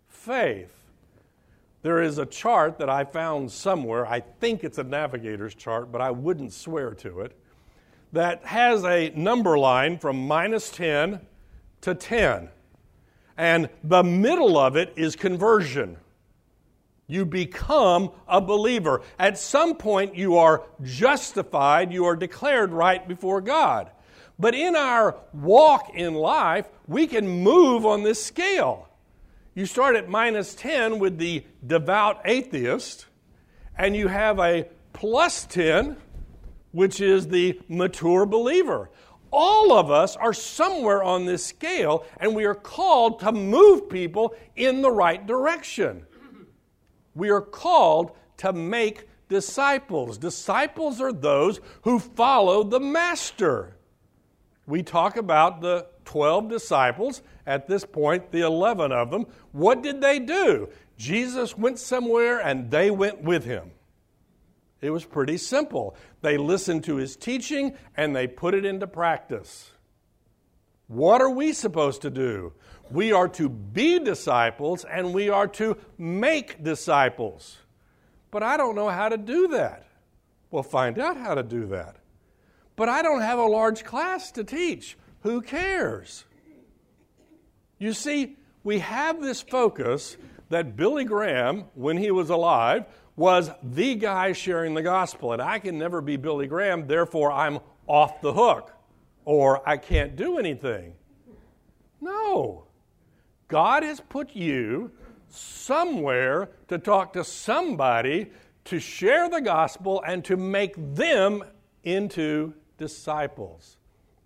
faith. 0.07 0.73
There 1.81 2.01
is 2.01 2.17
a 2.17 2.25
chart 2.25 2.77
that 2.77 2.89
I 2.89 3.03
found 3.03 3.51
somewhere, 3.51 4.07
I 4.07 4.21
think 4.21 4.63
it's 4.63 4.77
a 4.77 4.83
navigator's 4.83 5.53
chart, 5.53 5.91
but 5.91 5.99
I 5.99 6.11
wouldn't 6.11 6.53
swear 6.53 6.91
to 6.95 7.19
it, 7.21 7.37
that 8.13 8.45
has 8.45 8.85
a 8.85 9.09
number 9.15 9.57
line 9.57 9.97
from 9.97 10.25
minus 10.25 10.69
10 10.69 11.19
to 11.81 11.93
10. 11.93 12.49
And 13.37 13.69
the 13.83 14.03
middle 14.03 14.57
of 14.57 14.77
it 14.77 14.93
is 14.95 15.17
conversion. 15.17 15.97
You 17.07 17.25
become 17.25 18.11
a 18.27 18.39
believer. 18.39 19.01
At 19.19 19.37
some 19.37 19.75
point, 19.75 20.15
you 20.15 20.37
are 20.37 20.63
justified, 20.81 21.91
you 21.91 22.05
are 22.05 22.15
declared 22.15 22.71
right 22.71 23.05
before 23.07 23.41
God. 23.41 23.91
But 24.39 24.55
in 24.55 24.75
our 24.75 25.17
walk 25.33 25.91
in 25.93 26.13
life, 26.15 26.67
we 26.87 27.07
can 27.07 27.27
move 27.27 27.85
on 27.85 28.03
this 28.03 28.23
scale. 28.23 28.89
You 29.53 29.65
start 29.65 29.95
at 29.95 30.09
minus 30.09 30.55
10 30.55 30.97
with 30.97 31.17
the 31.17 31.45
devout 31.65 32.21
atheist, 32.25 33.05
and 33.77 33.95
you 33.95 34.07
have 34.07 34.39
a 34.39 34.67
plus 34.93 35.45
10, 35.45 35.97
which 36.71 36.99
is 37.01 37.27
the 37.27 37.59
mature 37.67 38.25
believer. 38.25 38.89
All 39.31 39.73
of 39.73 39.91
us 39.91 40.15
are 40.15 40.33
somewhere 40.33 41.03
on 41.03 41.25
this 41.25 41.45
scale, 41.45 42.05
and 42.17 42.35
we 42.35 42.45
are 42.45 42.55
called 42.55 43.19
to 43.19 43.31
move 43.31 43.89
people 43.89 44.35
in 44.55 44.81
the 44.81 44.91
right 44.91 45.25
direction. 45.25 46.05
We 47.15 47.29
are 47.29 47.41
called 47.41 48.11
to 48.37 48.53
make 48.53 49.07
disciples. 49.29 50.17
Disciples 50.17 51.01
are 51.01 51.13
those 51.13 51.59
who 51.83 51.99
follow 51.99 52.63
the 52.63 52.79
Master. 52.79 53.75
We 54.65 54.83
talk 54.83 55.17
about 55.17 55.61
the 55.61 55.87
12 56.05 56.49
disciples, 56.49 57.21
at 57.45 57.67
this 57.67 57.85
point, 57.85 58.31
the 58.31 58.41
11 58.41 58.91
of 58.91 59.11
them. 59.11 59.25
What 59.51 59.83
did 59.83 60.01
they 60.01 60.19
do? 60.19 60.69
Jesus 60.97 61.57
went 61.57 61.79
somewhere 61.79 62.39
and 62.39 62.71
they 62.71 62.89
went 62.89 63.21
with 63.21 63.43
him. 63.43 63.71
It 64.81 64.89
was 64.89 65.05
pretty 65.05 65.37
simple. 65.37 65.95
They 66.21 66.37
listened 66.37 66.83
to 66.85 66.97
his 66.97 67.15
teaching 67.15 67.75
and 67.95 68.15
they 68.15 68.27
put 68.27 68.53
it 68.53 68.65
into 68.65 68.87
practice. 68.87 69.71
What 70.87 71.21
are 71.21 71.29
we 71.29 71.53
supposed 71.53 72.01
to 72.03 72.09
do? 72.09 72.53
We 72.91 73.11
are 73.11 73.27
to 73.29 73.49
be 73.49 73.99
disciples 73.99 74.85
and 74.85 75.13
we 75.13 75.29
are 75.29 75.47
to 75.47 75.77
make 75.97 76.63
disciples. 76.63 77.57
But 78.31 78.43
I 78.43 78.57
don't 78.57 78.75
know 78.75 78.89
how 78.89 79.09
to 79.09 79.17
do 79.17 79.49
that. 79.49 79.85
We'll 80.51 80.63
find 80.63 80.99
out 80.99 81.17
how 81.17 81.35
to 81.35 81.43
do 81.43 81.67
that. 81.67 81.97
But 82.75 82.89
I 82.89 83.01
don't 83.01 83.21
have 83.21 83.39
a 83.39 83.45
large 83.45 83.83
class 83.83 84.31
to 84.31 84.43
teach. 84.43 84.97
Who 85.21 85.41
cares? 85.41 86.25
You 87.79 87.93
see, 87.93 88.37
we 88.63 88.79
have 88.79 89.21
this 89.21 89.41
focus 89.41 90.17
that 90.49 90.75
Billy 90.75 91.03
Graham, 91.03 91.65
when 91.73 91.97
he 91.97 92.11
was 92.11 92.29
alive, 92.29 92.85
was 93.15 93.49
the 93.61 93.95
guy 93.95 94.33
sharing 94.33 94.73
the 94.73 94.81
gospel. 94.81 95.33
And 95.33 95.41
I 95.41 95.59
can 95.59 95.77
never 95.77 96.01
be 96.01 96.17
Billy 96.17 96.47
Graham, 96.47 96.87
therefore 96.87 97.31
I'm 97.31 97.59
off 97.87 98.21
the 98.21 98.33
hook 98.33 98.71
or 99.25 99.67
I 99.67 99.77
can't 99.77 100.15
do 100.15 100.37
anything. 100.37 100.93
No. 102.01 102.65
God 103.53 103.83
has 103.83 103.99
put 103.99 104.35
you 104.35 104.89
somewhere 105.29 106.49
to 106.69 106.79
talk 106.79 107.13
to 107.13 107.23
somebody, 107.23 108.31
to 108.65 108.79
share 108.79 109.29
the 109.29 109.41
gospel, 109.41 110.03
and 110.07 110.25
to 110.25 110.35
make 110.35 110.73
them 110.95 111.43
into 111.83 112.55
disciples. 112.79 113.77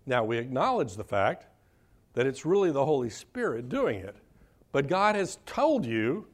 Now, 0.06 0.24
we 0.24 0.38
acknowledge 0.38 0.96
the 0.96 1.04
fact 1.04 1.46
that 2.14 2.26
it's 2.26 2.46
really 2.46 2.72
the 2.72 2.86
Holy 2.86 3.10
Spirit 3.10 3.68
doing 3.68 4.00
it. 4.00 4.16
But 4.72 4.88
God 4.88 5.16
has 5.16 5.40
told 5.46 5.86
you 5.86 6.26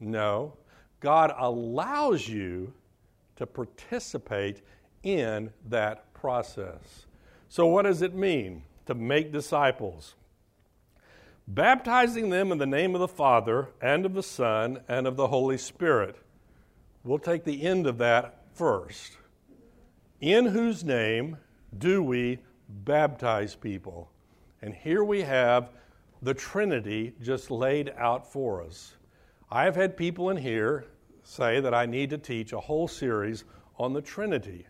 no, 0.00 0.56
God 1.00 1.34
allows 1.36 2.26
you 2.26 2.72
to 3.36 3.46
participate 3.46 4.62
in 5.02 5.52
that 5.66 6.10
process. 6.14 7.04
So, 7.50 7.66
what 7.66 7.82
does 7.82 8.00
it 8.00 8.14
mean 8.14 8.62
to 8.86 8.94
make 8.94 9.30
disciples? 9.30 10.14
Baptizing 11.50 12.28
them 12.28 12.52
in 12.52 12.58
the 12.58 12.66
name 12.66 12.94
of 12.94 13.00
the 13.00 13.08
Father 13.08 13.70
and 13.80 14.04
of 14.04 14.12
the 14.12 14.22
Son 14.22 14.80
and 14.86 15.06
of 15.06 15.16
the 15.16 15.28
Holy 15.28 15.56
Spirit. 15.56 16.16
We'll 17.04 17.18
take 17.18 17.44
the 17.44 17.62
end 17.62 17.86
of 17.86 17.96
that 17.98 18.42
first. 18.52 19.16
In 20.20 20.44
whose 20.44 20.84
name 20.84 21.38
do 21.78 22.02
we 22.02 22.40
baptize 22.68 23.54
people? 23.54 24.10
And 24.60 24.74
here 24.74 25.02
we 25.02 25.22
have 25.22 25.70
the 26.20 26.34
Trinity 26.34 27.14
just 27.22 27.50
laid 27.50 27.94
out 27.96 28.30
for 28.30 28.62
us. 28.62 28.96
I 29.50 29.64
have 29.64 29.74
had 29.74 29.96
people 29.96 30.28
in 30.28 30.36
here 30.36 30.84
say 31.22 31.60
that 31.60 31.72
I 31.72 31.86
need 31.86 32.10
to 32.10 32.18
teach 32.18 32.52
a 32.52 32.60
whole 32.60 32.88
series 32.88 33.44
on 33.78 33.94
the 33.94 34.02
Trinity. 34.02 34.66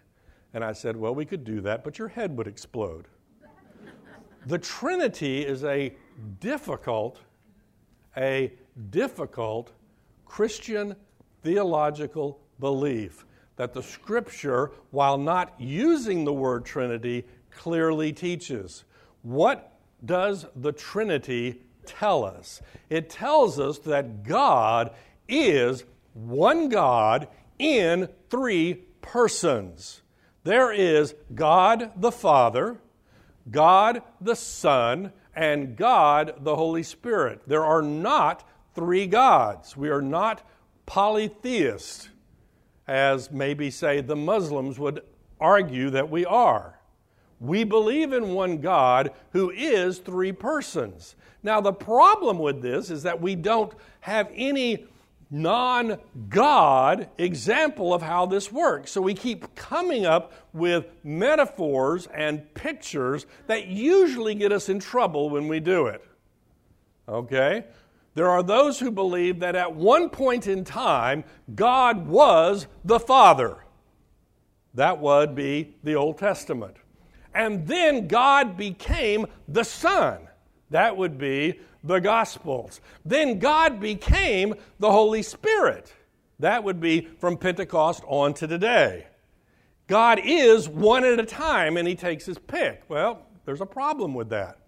And 0.55 0.63
I 0.63 0.75
said, 0.75 0.97
well, 0.97 1.13
we 1.13 1.25
could 1.25 1.43
do 1.43 1.61
that, 1.63 1.83
but 1.83 1.99
your 1.99 2.07
head 2.07 2.37
would 2.39 2.47
explode. 2.47 3.09
the 4.47 4.59
Trinity 4.59 5.45
is 5.45 5.65
a 5.65 5.93
difficult, 6.41 7.21
a 8.17 8.53
difficult 8.91 9.73
Christian 10.25 10.97
theological 11.43 12.41
belief 12.61 13.25
that 13.57 13.75
the 13.75 13.83
Scripture, 13.83 14.71
while 14.93 15.19
not 15.19 15.55
using 15.59 16.25
the 16.25 16.33
word 16.33 16.65
Trinity, 16.65 17.25
clearly 17.51 18.13
teaches. 18.13 18.85
What 19.23 19.73
does 20.05 20.47
the 20.55 20.73
Trinity 20.73 21.63
tell 21.85 22.25
us? 22.25 22.63
It 22.89 23.11
tells 23.11 23.59
us 23.59 23.79
that 23.81 24.23
God 24.23 24.93
is 25.29 25.85
one 26.15 26.69
God 26.69 27.29
in 27.59 28.09
three 28.31 28.75
persons. 29.03 30.03
There 30.45 30.73
is 30.73 31.15
God 31.35 31.91
the 31.97 32.13
Father, 32.13 32.79
God 33.51 34.03
the 34.21 34.37
Son, 34.37 35.13
and 35.39 35.77
God 35.77 36.35
the 36.41 36.57
Holy 36.57 36.83
Spirit. 36.83 37.43
There 37.47 37.65
are 37.65 37.81
not 37.81 38.43
three 38.75 39.07
gods. 39.07 39.77
We 39.77 39.89
are 39.89 40.03
not 40.03 40.43
polytheists, 40.85 42.09
as 42.89 43.31
maybe, 43.31 43.71
say, 43.71 44.01
the 44.01 44.17
Muslims 44.17 44.81
would 44.81 45.01
argue 45.39 45.91
that 45.91 46.11
we 46.11 46.27
are. 46.27 46.81
We 47.39 47.63
believe 47.63 48.13
in 48.13 48.35
one 48.35 48.59
God 48.59 49.13
who 49.31 49.53
is 49.53 49.99
three 49.99 50.33
persons. 50.33 51.15
Now, 51.45 51.61
the 51.61 51.73
problem 51.73 52.41
with 52.41 52.61
this 52.61 52.91
is 52.91 53.05
that 53.05 53.21
we 53.21 53.37
don't 53.37 53.73
have 54.01 54.29
any 54.35 54.87
non 55.31 55.99
God 56.29 57.09
example 57.19 57.93
of 57.93 58.03
how 58.03 58.27
this 58.27 58.51
works. 58.51 58.91
So 58.91 59.01
we 59.01 59.15
keep 59.15 59.55
coming 59.55 60.07
up 60.07 60.33
with 60.53 60.87
metaphors 61.05 62.07
and 62.15 62.53
pictures 62.55 63.27
that 63.47 63.67
usually 63.67 64.35
get 64.35 64.53
us 64.53 64.69
in 64.69 64.81
trouble 64.81 65.31
when 65.31 65.49
we 65.49 65.61
do 65.61 65.87
it. 65.87 66.05
Okay? 67.09 67.65
There 68.15 68.29
are 68.29 68.43
those 68.43 68.81
who 68.81 68.91
believe 68.91 69.41
that 69.41 69.55
at 69.55 69.75
one 69.75 70.11
point 70.11 70.47
in 70.47 70.65
time, 70.65 71.25
God 71.55 72.09
was 72.09 72.67
the 72.85 72.99
Father. 72.99 73.59
That 74.75 75.01
would 75.01 75.35
be 75.35 75.77
the 75.85 75.95
Old 75.95 76.19
Testament. 76.19 76.77
And 77.35 77.67
then 77.67 78.09
God 78.09 78.57
became 78.57 79.27
the 79.47 79.65
Son. 79.65 80.19
That 80.71 80.97
would 80.97 81.19
be 81.19 81.61
the 81.83 82.01
Gospels. 82.01 82.81
Then 83.05 83.39
God 83.39 83.81
became 83.81 84.55
the 84.79 84.91
Holy 84.91 85.23
Spirit. 85.23 85.93
That 86.41 86.65
would 86.65 86.81
be 86.81 87.09
from 87.19 87.37
Pentecost 87.37 88.03
on 88.07 88.35
to 88.35 88.47
today. 88.47 89.07
God 89.87 90.21
is 90.23 90.69
one 90.69 91.05
at 91.05 91.19
a 91.19 91.25
time 91.25 91.77
and 91.77 91.89
he 91.89 91.95
takes 91.95 92.27
his 92.27 92.39
pick. 92.39 92.83
Well, 92.89 93.23
there's 93.45 93.61
a 93.61 93.67
problem 93.67 94.15
with 94.15 94.29
that 94.31 94.59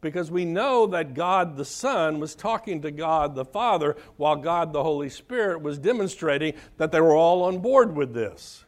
because 0.00 0.30
we 0.30 0.44
know 0.44 0.86
that 0.86 1.14
God 1.14 1.56
the 1.56 1.64
Son 1.64 2.20
was 2.20 2.34
talking 2.34 2.82
to 2.82 2.90
God 2.90 3.34
the 3.34 3.44
Father 3.44 3.96
while 4.16 4.36
God 4.36 4.72
the 4.72 4.82
Holy 4.82 5.10
Spirit 5.10 5.60
was 5.62 5.78
demonstrating 5.78 6.54
that 6.78 6.92
they 6.92 7.00
were 7.00 7.14
all 7.14 7.42
on 7.42 7.58
board 7.58 7.96
with 7.96 8.14
this. 8.14 8.64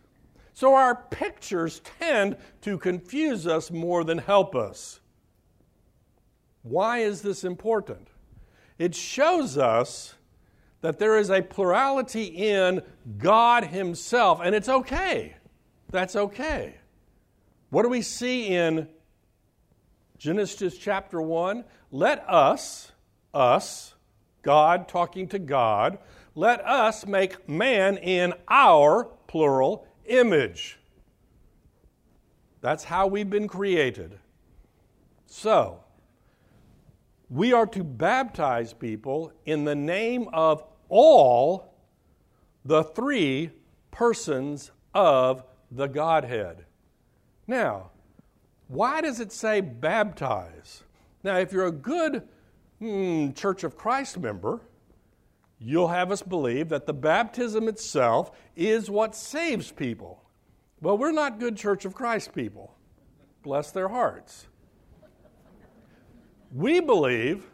So 0.54 0.74
our 0.74 0.94
pictures 0.94 1.80
tend 1.98 2.36
to 2.62 2.76
confuse 2.76 3.46
us 3.46 3.70
more 3.70 4.04
than 4.04 4.18
help 4.18 4.54
us. 4.54 5.00
Why 6.62 6.98
is 6.98 7.22
this 7.22 7.44
important? 7.44 8.08
It 8.78 8.94
shows 8.94 9.58
us 9.58 10.14
that 10.80 10.98
there 10.98 11.18
is 11.18 11.30
a 11.30 11.42
plurality 11.42 12.24
in 12.24 12.82
God 13.18 13.64
Himself, 13.64 14.40
and 14.42 14.54
it's 14.54 14.68
okay. 14.68 15.36
That's 15.90 16.16
okay. 16.16 16.76
What 17.70 17.82
do 17.82 17.88
we 17.88 18.02
see 18.02 18.48
in 18.48 18.88
Genesis 20.18 20.76
chapter 20.76 21.20
1? 21.20 21.64
Let 21.90 22.28
us, 22.28 22.92
us, 23.32 23.94
God 24.42 24.88
talking 24.88 25.28
to 25.28 25.38
God, 25.38 25.98
let 26.34 26.64
us 26.66 27.06
make 27.06 27.48
man 27.48 27.96
in 27.98 28.34
our, 28.48 29.04
plural, 29.26 29.86
image. 30.06 30.78
That's 32.60 32.84
how 32.84 33.06
we've 33.06 33.28
been 33.28 33.48
created. 33.48 34.18
So, 35.26 35.81
we 37.32 37.54
are 37.54 37.66
to 37.66 37.82
baptize 37.82 38.74
people 38.74 39.32
in 39.46 39.64
the 39.64 39.74
name 39.74 40.28
of 40.34 40.62
all 40.90 41.72
the 42.62 42.84
three 42.84 43.50
persons 43.90 44.70
of 44.92 45.42
the 45.70 45.86
Godhead. 45.86 46.66
Now, 47.46 47.90
why 48.68 49.00
does 49.00 49.18
it 49.18 49.32
say 49.32 49.62
baptize? 49.62 50.82
Now, 51.24 51.38
if 51.38 51.52
you're 51.52 51.66
a 51.66 51.72
good 51.72 52.28
hmm, 52.80 53.30
Church 53.30 53.64
of 53.64 53.78
Christ 53.78 54.18
member, 54.18 54.60
you'll 55.58 55.88
have 55.88 56.12
us 56.12 56.20
believe 56.20 56.68
that 56.68 56.84
the 56.84 56.92
baptism 56.92 57.66
itself 57.66 58.30
is 58.54 58.90
what 58.90 59.16
saves 59.16 59.72
people. 59.72 60.22
Well, 60.82 60.98
we're 60.98 61.12
not 61.12 61.40
good 61.40 61.56
Church 61.56 61.86
of 61.86 61.94
Christ 61.94 62.34
people. 62.34 62.76
Bless 63.42 63.70
their 63.70 63.88
hearts. 63.88 64.48
We 66.52 66.80
believe 66.80 67.46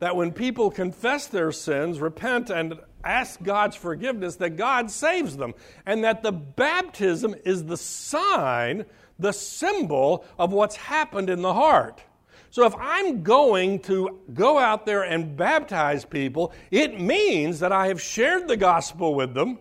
that 0.00 0.16
when 0.16 0.32
people 0.32 0.70
confess 0.70 1.28
their 1.28 1.52
sins, 1.52 2.00
repent, 2.00 2.50
and 2.50 2.74
ask 3.04 3.42
God's 3.42 3.76
forgiveness, 3.76 4.36
that 4.36 4.56
God 4.56 4.90
saves 4.90 5.36
them, 5.36 5.54
and 5.86 6.02
that 6.04 6.22
the 6.22 6.32
baptism 6.32 7.34
is 7.44 7.64
the 7.64 7.76
sign, 7.76 8.86
the 9.18 9.32
symbol 9.32 10.24
of 10.38 10.52
what's 10.52 10.76
happened 10.76 11.30
in 11.30 11.42
the 11.42 11.54
heart. 11.54 12.02
So 12.50 12.66
if 12.66 12.74
I'm 12.76 13.22
going 13.22 13.80
to 13.80 14.20
go 14.32 14.58
out 14.58 14.86
there 14.86 15.02
and 15.02 15.36
baptize 15.36 16.04
people, 16.04 16.52
it 16.70 17.00
means 17.00 17.60
that 17.60 17.72
I 17.72 17.88
have 17.88 18.00
shared 18.00 18.48
the 18.48 18.56
gospel 18.56 19.14
with 19.14 19.34
them, 19.34 19.58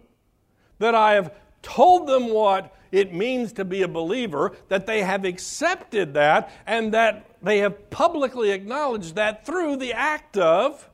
that 0.79 0.95
I 0.95 1.13
have 1.13 1.33
told 1.61 2.07
them 2.07 2.29
what 2.29 2.75
it 2.91 3.13
means 3.13 3.53
to 3.53 3.65
be 3.65 3.81
a 3.81 3.87
believer, 3.87 4.55
that 4.67 4.85
they 4.85 5.01
have 5.01 5.25
accepted 5.25 6.13
that, 6.13 6.51
and 6.67 6.93
that 6.93 7.32
they 7.43 7.59
have 7.59 7.89
publicly 7.89 8.51
acknowledged 8.51 9.15
that 9.15 9.45
through 9.45 9.75
the 9.75 9.93
act 9.93 10.37
of 10.37 10.89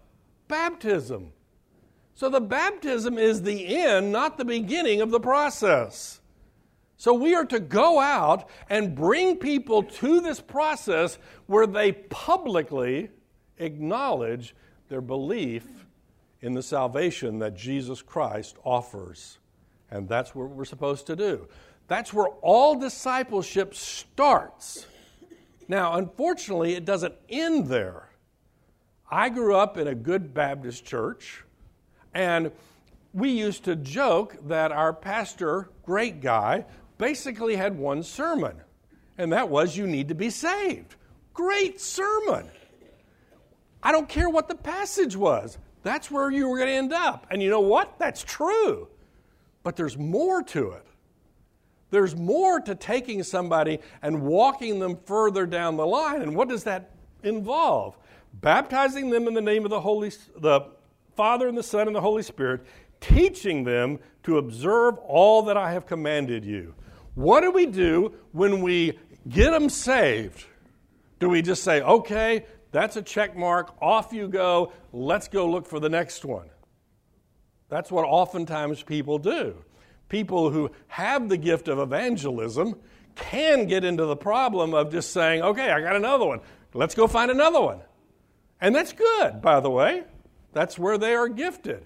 baptism. 0.48 1.32
So 2.16 2.30
the 2.30 2.42
baptism 2.42 3.18
is 3.18 3.44
the 3.44 3.78
end, 3.78 4.12
not 4.12 4.38
the 4.38 4.46
beginning 4.46 5.00
of 5.00 5.12
the 5.12 5.20
process. 5.20 6.20
So 6.98 7.14
we 7.14 7.34
are 7.34 7.46
to 7.46 7.62
go 7.62 8.00
out 8.00 8.50
and 8.70 8.94
bring 8.94 9.38
people 9.38 9.84
to 9.84 10.20
this 10.20 10.42
process 10.42 11.18
where 11.46 11.66
they 11.66 11.94
publicly 11.94 13.10
acknowledge 13.58 14.54
their 14.90 15.00
belief 15.00 15.66
in 16.42 16.54
the 16.56 16.64
salvation 16.64 17.40
that 17.40 17.56
Jesus 17.56 18.02
Christ 18.02 18.58
offers. 18.66 19.38
And 19.92 20.10
that's 20.10 20.36
what 20.36 20.50
we're 20.50 20.66
supposed 20.66 21.08
to 21.08 21.16
do. 21.16 21.48
That's 21.88 22.14
where 22.14 22.28
all 22.42 22.78
discipleship 22.78 23.76
starts. 23.76 24.86
Now, 25.70 25.94
unfortunately, 25.94 26.74
it 26.74 26.84
doesn't 26.84 27.14
end 27.30 27.68
there. 27.68 28.10
I 29.10 29.30
grew 29.30 29.56
up 29.56 29.78
in 29.78 29.88
a 29.88 29.96
good 29.96 30.34
Baptist 30.34 30.84
church, 30.84 31.44
and 32.14 32.52
we 33.14 33.30
used 33.30 33.66
to 33.66 33.76
joke 33.76 34.36
that 34.48 34.72
our 34.72 34.92
pastor, 34.92 35.70
great 35.86 36.22
guy, 36.22 36.66
basically 36.98 37.56
had 37.56 37.78
one 37.78 38.02
sermon, 38.02 38.56
and 39.20 39.32
that 39.32 39.50
was, 39.50 39.78
You 39.78 39.86
need 39.86 40.08
to 40.10 40.16
be 40.16 40.32
saved. 40.32 40.96
Great 41.36 41.80
sermon. 41.80 42.50
I 43.82 43.92
don't 43.92 44.10
care 44.10 44.30
what 44.30 44.48
the 44.48 44.56
passage 44.56 45.16
was, 45.16 45.60
that's 45.84 46.10
where 46.10 46.32
you 46.32 46.50
were 46.50 46.58
going 46.58 46.70
to 46.70 46.74
end 46.74 46.94
up. 46.94 47.28
And 47.30 47.42
you 47.42 47.50
know 47.50 47.62
what? 47.62 47.98
That's 48.00 48.24
true. 48.24 48.90
But 49.64 49.76
there's 49.76 49.98
more 49.98 50.44
to 50.44 50.72
it. 50.72 50.86
There's 51.92 52.16
more 52.16 52.60
to 52.62 52.76
taking 52.76 53.24
somebody 53.24 53.80
and 54.02 54.22
walking 54.22 54.80
them 54.80 54.98
further 55.06 55.46
down 55.46 55.78
the 55.78 55.86
line. 55.86 56.22
And 56.22 56.36
what 56.36 56.50
does 56.50 56.64
that 56.66 56.92
involve? 57.24 57.98
Baptizing 58.34 59.10
them 59.10 59.28
in 59.28 59.34
the 59.34 59.42
name 59.42 59.64
of 59.64 59.72
the 59.72 59.82
Holy 59.82 60.12
the 60.36 60.68
Father 61.16 61.48
and 61.48 61.58
the 61.58 61.64
Son 61.64 61.88
and 61.88 61.96
the 61.96 62.02
Holy 62.02 62.24
Spirit, 62.24 62.66
teaching 63.02 63.64
them 63.64 64.00
to 64.24 64.38
observe 64.38 64.98
all 65.00 65.44
that 65.44 65.58
I 65.58 65.72
have 65.72 65.86
commanded 65.86 66.46
you. 66.46 66.76
What 67.16 67.42
do 67.42 67.52
we 67.52 67.66
do 67.66 68.14
when 68.32 68.62
we 68.62 68.98
get 69.28 69.52
them 69.52 69.70
saved? 69.70 70.46
Do 71.20 71.28
we 71.28 71.42
just 71.42 71.64
say, 71.64 71.82
okay, 71.82 72.46
that's 72.72 72.96
a 72.96 73.02
check 73.02 73.36
mark, 73.36 73.76
off 73.82 74.14
you 74.14 74.28
go, 74.28 74.72
let's 74.94 75.28
go 75.28 75.50
look 75.50 75.66
for 75.66 75.80
the 75.80 75.90
next 75.90 76.24
one? 76.24 76.50
That's 77.68 77.92
what 77.92 78.06
oftentimes 78.06 78.84
people 78.84 79.18
do. 79.18 79.56
People 80.10 80.50
who 80.50 80.72
have 80.88 81.30
the 81.30 81.38
gift 81.38 81.68
of 81.68 81.80
evangelism 81.80 82.76
can 83.16 83.66
get 83.68 83.84
into 83.84 84.06
the 84.06 84.16
problem 84.16 84.74
of 84.74 84.92
just 84.92 85.12
saying, 85.12 85.42
okay, 85.42 85.72
I 85.72 85.82
got 85.82 85.96
another 85.96 86.26
one. 86.26 86.42
Let's 86.74 86.96
go 86.96 87.08
find 87.08 87.32
another 87.32 87.62
one. 87.62 87.80
And 88.62 88.76
that's 88.76 88.94
good, 88.94 89.42
by 89.42 89.60
the 89.60 89.70
way. 89.70 90.04
That's 90.52 90.78
where 90.78 90.98
they 90.98 91.14
are 91.16 91.28
gifted. 91.28 91.86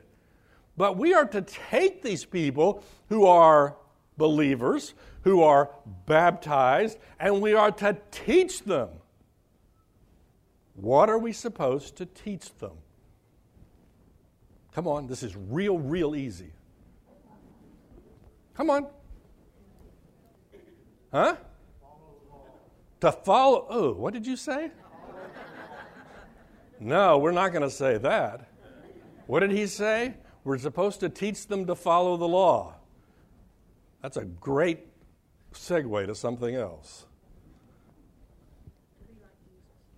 But 0.78 0.98
we 0.98 1.14
are 1.14 1.26
to 1.26 1.42
take 1.42 2.02
these 2.02 2.26
people 2.26 2.84
who 3.10 3.26
are 3.26 3.76
believers, 4.18 4.94
who 5.22 5.44
are 5.44 5.70
baptized, 6.06 6.98
and 7.20 7.42
we 7.42 7.54
are 7.54 7.72
to 7.72 7.98
teach 8.12 8.64
them. 8.64 8.90
What 10.76 11.10
are 11.10 11.20
we 11.20 11.34
supposed 11.34 11.98
to 11.98 12.06
teach 12.06 12.56
them? 12.58 12.72
Come 14.74 14.88
on, 14.88 15.08
this 15.08 15.22
is 15.22 15.36
real, 15.36 15.78
real 15.78 16.16
easy. 16.16 16.52
Come 18.56 18.70
on. 18.70 18.88
Huh? 21.12 21.36
To 23.02 23.12
follow. 23.12 23.68
Oh, 23.70 23.94
what 23.94 24.14
did 24.14 24.26
you 24.26 24.36
say? 24.36 24.72
No, 26.80 27.18
we're 27.18 27.32
not 27.32 27.52
going 27.52 27.62
to 27.62 27.70
say 27.70 27.98
that. 28.00 28.50
What 29.28 29.40
did 29.40 29.52
he 29.52 29.68
say? 29.68 30.16
We're 30.44 30.58
supposed 30.58 31.00
to 31.00 31.10
teach 31.10 31.48
them 31.48 31.66
to 31.68 31.76
follow 31.76 32.18
the 32.18 32.28
law. 32.28 32.76
That's 34.02 34.18
a 34.18 34.26
great 34.26 34.88
segue 35.54 36.08
to 36.08 36.16
something 36.16 36.56
else. 36.56 37.06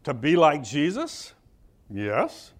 To 0.03 0.13
be 0.13 0.35
like 0.35 0.63
Jesus? 0.63 1.33
Yes. 1.89 2.51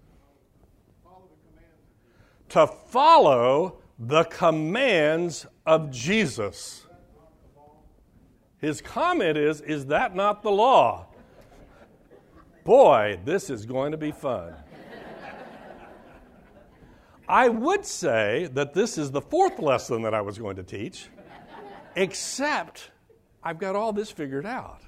To 2.50 2.66
follow 2.66 3.78
the 3.98 4.24
commands 4.24 5.46
of 5.64 5.90
Jesus. 5.90 6.86
His 8.58 8.80
comment 8.80 9.36
is 9.36 9.60
Is 9.60 9.86
that 9.86 10.14
not 10.14 10.42
the 10.42 10.50
law? 10.50 11.06
Boy, 12.64 13.20
this 13.24 13.48
is 13.48 13.64
going 13.64 13.92
to 13.92 13.98
be 13.98 14.10
fun. 14.10 14.54
I 17.28 17.48
would 17.48 17.84
say 17.84 18.48
that 18.52 18.72
this 18.72 18.98
is 18.98 19.10
the 19.10 19.20
fourth 19.20 19.58
lesson 19.58 20.02
that 20.02 20.14
I 20.14 20.20
was 20.20 20.38
going 20.38 20.56
to 20.56 20.62
teach, 20.62 21.08
except 21.96 22.90
I've 23.42 23.58
got 23.58 23.74
all 23.74 23.92
this 23.92 24.10
figured 24.10 24.46
out. 24.46 24.80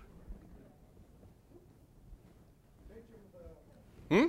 Hmm? 4.10 4.26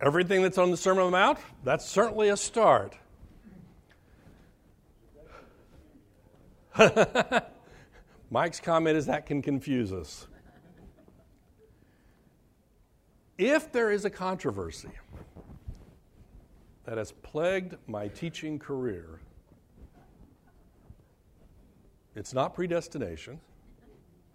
Everything 0.00 0.42
that's 0.42 0.58
on 0.58 0.70
the 0.70 0.76
Sermon 0.76 1.04
on 1.04 1.10
the 1.10 1.18
Mount? 1.18 1.38
That's 1.64 1.84
certainly 1.84 2.28
a 2.28 2.36
start. 2.36 2.96
Mike's 8.30 8.60
comment 8.60 8.96
is 8.96 9.06
that 9.06 9.26
can 9.26 9.42
confuse 9.42 9.92
us. 9.92 10.28
If 13.36 13.72
there 13.72 13.90
is 13.90 14.04
a 14.04 14.10
controversy 14.10 14.90
that 16.84 16.98
has 16.98 17.12
plagued 17.12 17.74
my 17.86 18.08
teaching 18.08 18.58
career, 18.58 19.20
it's 22.14 22.32
not 22.32 22.54
predestination. 22.54 23.40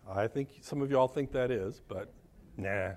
I 0.09 0.27
think 0.27 0.49
some 0.61 0.81
of 0.81 0.91
y'all 0.91 1.07
think 1.07 1.31
that 1.31 1.51
is, 1.51 1.81
but 1.87 2.11
nah. 2.57 2.91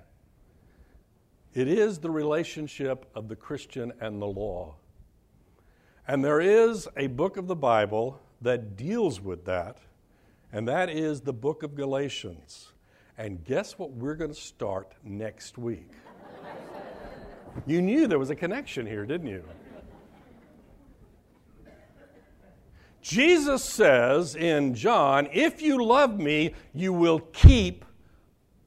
It 1.57 1.67
is 1.67 1.97
the 1.97 2.11
relationship 2.11 3.09
of 3.15 3.29
the 3.29 3.35
Christian 3.35 3.91
and 3.99 4.21
the 4.21 4.27
law. 4.27 4.75
And 6.07 6.23
there 6.23 6.39
is 6.39 6.87
a 6.95 7.07
book 7.07 7.35
of 7.35 7.47
the 7.47 7.55
Bible 7.55 8.21
that 8.41 8.75
deals 8.77 9.19
with 9.19 9.43
that, 9.45 9.79
and 10.53 10.67
that 10.67 10.91
is 10.91 11.21
the 11.21 11.33
book 11.33 11.63
of 11.63 11.73
Galatians. 11.73 12.73
And 13.17 13.43
guess 13.43 13.79
what 13.79 13.89
we're 13.89 14.13
going 14.13 14.29
to 14.29 14.39
start 14.39 14.93
next 15.03 15.57
week? 15.57 15.89
you 17.65 17.81
knew 17.81 18.05
there 18.05 18.19
was 18.19 18.29
a 18.29 18.35
connection 18.35 18.85
here, 18.85 19.07
didn't 19.07 19.25
you? 19.25 19.43
Jesus 23.01 23.63
says 23.63 24.35
in 24.35 24.75
John, 24.75 25.27
If 25.33 25.63
you 25.63 25.83
love 25.83 26.19
me, 26.19 26.53
you 26.75 26.93
will 26.93 27.19
keep 27.19 27.83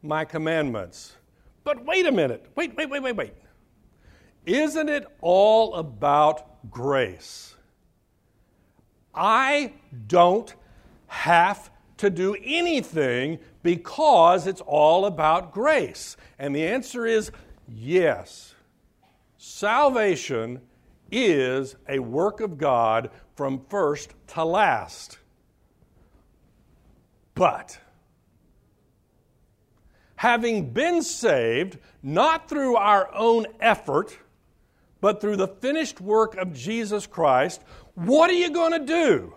my 0.03 0.25
commandments. 0.25 1.15
But 1.65 1.85
wait 1.85 2.07
a 2.07 2.13
minute. 2.13 2.47
Wait, 2.57 2.77
wait, 2.77 2.89
wait, 2.89 3.03
wait, 3.03 3.17
wait. 3.17 3.35
Isn't 4.47 4.89
it 4.89 5.07
all 5.21 5.75
about 5.75 6.71
grace? 6.71 7.55
I 9.15 9.75
don't 10.07 10.55
have 11.09 11.71
to 11.99 12.09
do 12.09 12.37
anything 12.43 13.39
because 13.63 14.47
it's 14.47 14.63
all 14.63 15.05
about 15.05 15.53
grace. 15.53 16.17
And 16.39 16.55
the 16.55 16.67
answer 16.67 17.07
is 17.07 17.31
yes. 17.69 18.55
Salvation 19.37 20.61
is 21.11 21.77
a 21.89 21.99
work 21.99 22.41
of 22.41 22.57
God 22.57 23.11
from 23.35 23.65
first 23.69 24.15
to 24.29 24.45
last. 24.45 25.19
But 27.35 27.79
having 30.21 30.69
been 30.69 31.01
saved, 31.03 31.79
not 32.03 32.47
through 32.47 32.77
our 32.77 33.09
own 33.15 33.47
effort, 33.59 34.19
but 35.01 35.19
through 35.19 35.35
the 35.35 35.49
finished 35.49 35.99
work 35.99 36.37
of 36.37 36.53
Jesus 36.53 37.07
Christ, 37.07 37.63
what 37.95 38.29
are 38.29 38.35
you 38.35 38.51
going 38.51 38.73
to 38.73 38.85
do? 38.85 39.33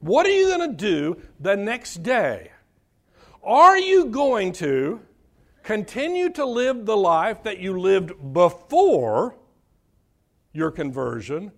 What 0.00 0.26
are 0.26 0.30
you 0.30 0.48
going 0.48 0.68
to 0.68 0.76
do 0.76 1.22
the 1.38 1.54
next 1.54 2.02
day? 2.02 2.50
Are 3.44 3.78
you 3.78 4.06
going 4.06 4.50
to 4.54 5.00
continue 5.62 6.30
to 6.30 6.44
live 6.44 6.84
the 6.84 6.96
life 6.96 7.44
that 7.44 7.60
you 7.60 7.78
lived 7.78 8.32
before 8.32 9.36
your 10.52 10.72
conversion? 10.72 11.52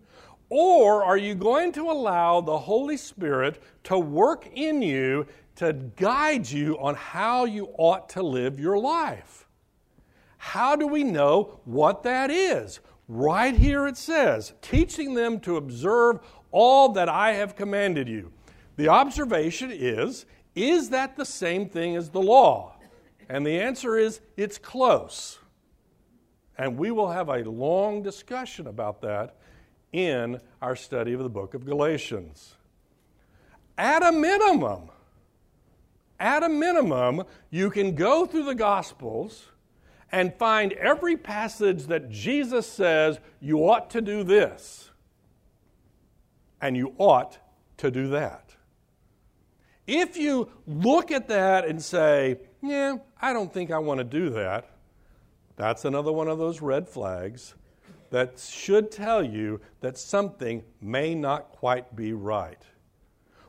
Or 0.50 1.02
are 1.02 1.16
you 1.16 1.34
going 1.34 1.72
to 1.72 1.90
allow 1.90 2.42
the 2.42 2.58
Holy 2.58 2.98
Spirit 2.98 3.62
to 3.84 3.98
work 3.98 4.46
in 4.52 4.82
you 4.82 5.26
to 5.56 5.72
guide 5.72 6.50
you 6.50 6.78
on 6.78 6.94
how 6.94 7.44
you 7.44 7.68
ought 7.78 8.08
to 8.10 8.22
live 8.22 8.58
your 8.58 8.78
life. 8.78 9.46
How 10.38 10.74
do 10.76 10.86
we 10.86 11.04
know 11.04 11.60
what 11.64 12.02
that 12.02 12.30
is? 12.30 12.80
Right 13.08 13.54
here 13.54 13.86
it 13.86 13.96
says, 13.96 14.54
teaching 14.62 15.14
them 15.14 15.38
to 15.40 15.56
observe 15.56 16.20
all 16.50 16.90
that 16.90 17.08
I 17.08 17.34
have 17.34 17.56
commanded 17.56 18.08
you. 18.08 18.32
The 18.76 18.88
observation 18.88 19.70
is, 19.70 20.24
is 20.54 20.90
that 20.90 21.16
the 21.16 21.24
same 21.24 21.68
thing 21.68 21.96
as 21.96 22.10
the 22.10 22.20
law? 22.20 22.76
And 23.28 23.46
the 23.46 23.60
answer 23.60 23.96
is, 23.96 24.20
it's 24.36 24.58
close. 24.58 25.38
And 26.58 26.76
we 26.76 26.90
will 26.90 27.10
have 27.10 27.28
a 27.28 27.44
long 27.44 28.02
discussion 28.02 28.66
about 28.66 29.00
that 29.02 29.36
in 29.92 30.40
our 30.60 30.76
study 30.76 31.12
of 31.12 31.22
the 31.22 31.28
book 31.28 31.54
of 31.54 31.64
Galatians. 31.64 32.54
At 33.78 34.02
a 34.02 34.12
minimum, 34.12 34.90
at 36.22 36.44
a 36.44 36.48
minimum, 36.48 37.24
you 37.50 37.68
can 37.68 37.94
go 37.94 38.24
through 38.24 38.44
the 38.44 38.54
Gospels 38.54 39.48
and 40.12 40.32
find 40.34 40.72
every 40.74 41.16
passage 41.16 41.86
that 41.86 42.10
Jesus 42.10 42.66
says 42.66 43.18
you 43.40 43.68
ought 43.68 43.90
to 43.90 44.00
do 44.00 44.22
this 44.22 44.90
and 46.60 46.76
you 46.76 46.94
ought 46.96 47.38
to 47.78 47.90
do 47.90 48.08
that. 48.08 48.54
If 49.86 50.16
you 50.16 50.48
look 50.66 51.10
at 51.10 51.26
that 51.28 51.66
and 51.66 51.82
say, 51.82 52.38
yeah, 52.62 52.96
I 53.20 53.32
don't 53.32 53.52
think 53.52 53.72
I 53.72 53.78
want 53.78 53.98
to 53.98 54.04
do 54.04 54.30
that, 54.30 54.70
that's 55.56 55.84
another 55.84 56.12
one 56.12 56.28
of 56.28 56.38
those 56.38 56.62
red 56.62 56.88
flags 56.88 57.54
that 58.10 58.38
should 58.38 58.92
tell 58.92 59.24
you 59.24 59.60
that 59.80 59.98
something 59.98 60.62
may 60.80 61.14
not 61.14 61.50
quite 61.50 61.96
be 61.96 62.12
right. 62.12 62.62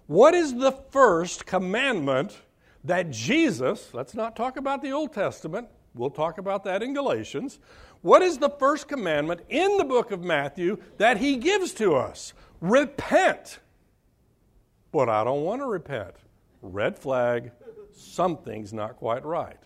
What 0.07 0.33
is 0.33 0.55
the 0.55 0.71
first 0.71 1.45
commandment 1.45 2.41
that 2.83 3.11
Jesus, 3.11 3.93
let's 3.93 4.13
not 4.13 4.35
talk 4.35 4.57
about 4.57 4.81
the 4.81 4.91
Old 4.91 5.13
Testament, 5.13 5.67
we'll 5.93 6.09
talk 6.09 6.37
about 6.37 6.63
that 6.65 6.83
in 6.83 6.93
Galatians. 6.93 7.59
What 8.01 8.21
is 8.21 8.37
the 8.37 8.49
first 8.49 8.87
commandment 8.87 9.41
in 9.49 9.77
the 9.77 9.85
book 9.85 10.11
of 10.11 10.23
Matthew 10.23 10.77
that 10.97 11.17
he 11.17 11.37
gives 11.37 11.73
to 11.75 11.95
us? 11.95 12.33
Repent. 12.59 13.59
But 14.91 15.09
I 15.09 15.23
don't 15.23 15.43
want 15.43 15.61
to 15.61 15.65
repent. 15.65 16.15
Red 16.61 16.97
flag, 16.97 17.51
something's 17.93 18.73
not 18.73 18.97
quite 18.97 19.25
right. 19.25 19.57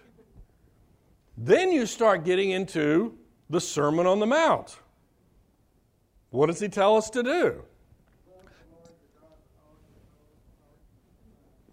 Then 1.37 1.71
you 1.71 1.85
start 1.85 2.25
getting 2.25 2.51
into 2.51 3.17
the 3.49 3.61
Sermon 3.61 4.05
on 4.07 4.19
the 4.19 4.25
Mount. 4.25 4.77
What 6.29 6.47
does 6.47 6.59
he 6.59 6.67
tell 6.67 6.97
us 6.97 7.09
to 7.11 7.23
do? 7.23 7.63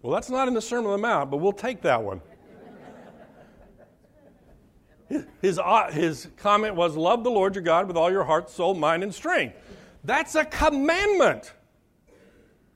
Well, 0.05 0.13
that's 0.13 0.29
not 0.29 0.47
in 0.47 0.53
the 0.53 0.61
Sermon 0.61 0.91
on 0.91 1.01
the 1.01 1.01
Mount, 1.01 1.31
but 1.31 1.37
we'll 1.37 1.51
take 1.51 1.81
that 1.81 2.03
one. 2.03 2.21
His, 5.41 5.57
uh, 5.57 5.89
his 5.91 6.27
comment 6.37 6.75
was, 6.75 6.95
Love 6.95 7.23
the 7.23 7.31
Lord 7.31 7.55
your 7.55 7.63
God 7.63 7.87
with 7.87 7.97
all 7.97 8.11
your 8.11 8.23
heart, 8.23 8.51
soul, 8.51 8.75
mind, 8.75 9.01
and 9.01 9.11
strength. 9.11 9.55
That's 10.03 10.35
a 10.35 10.45
commandment 10.45 11.53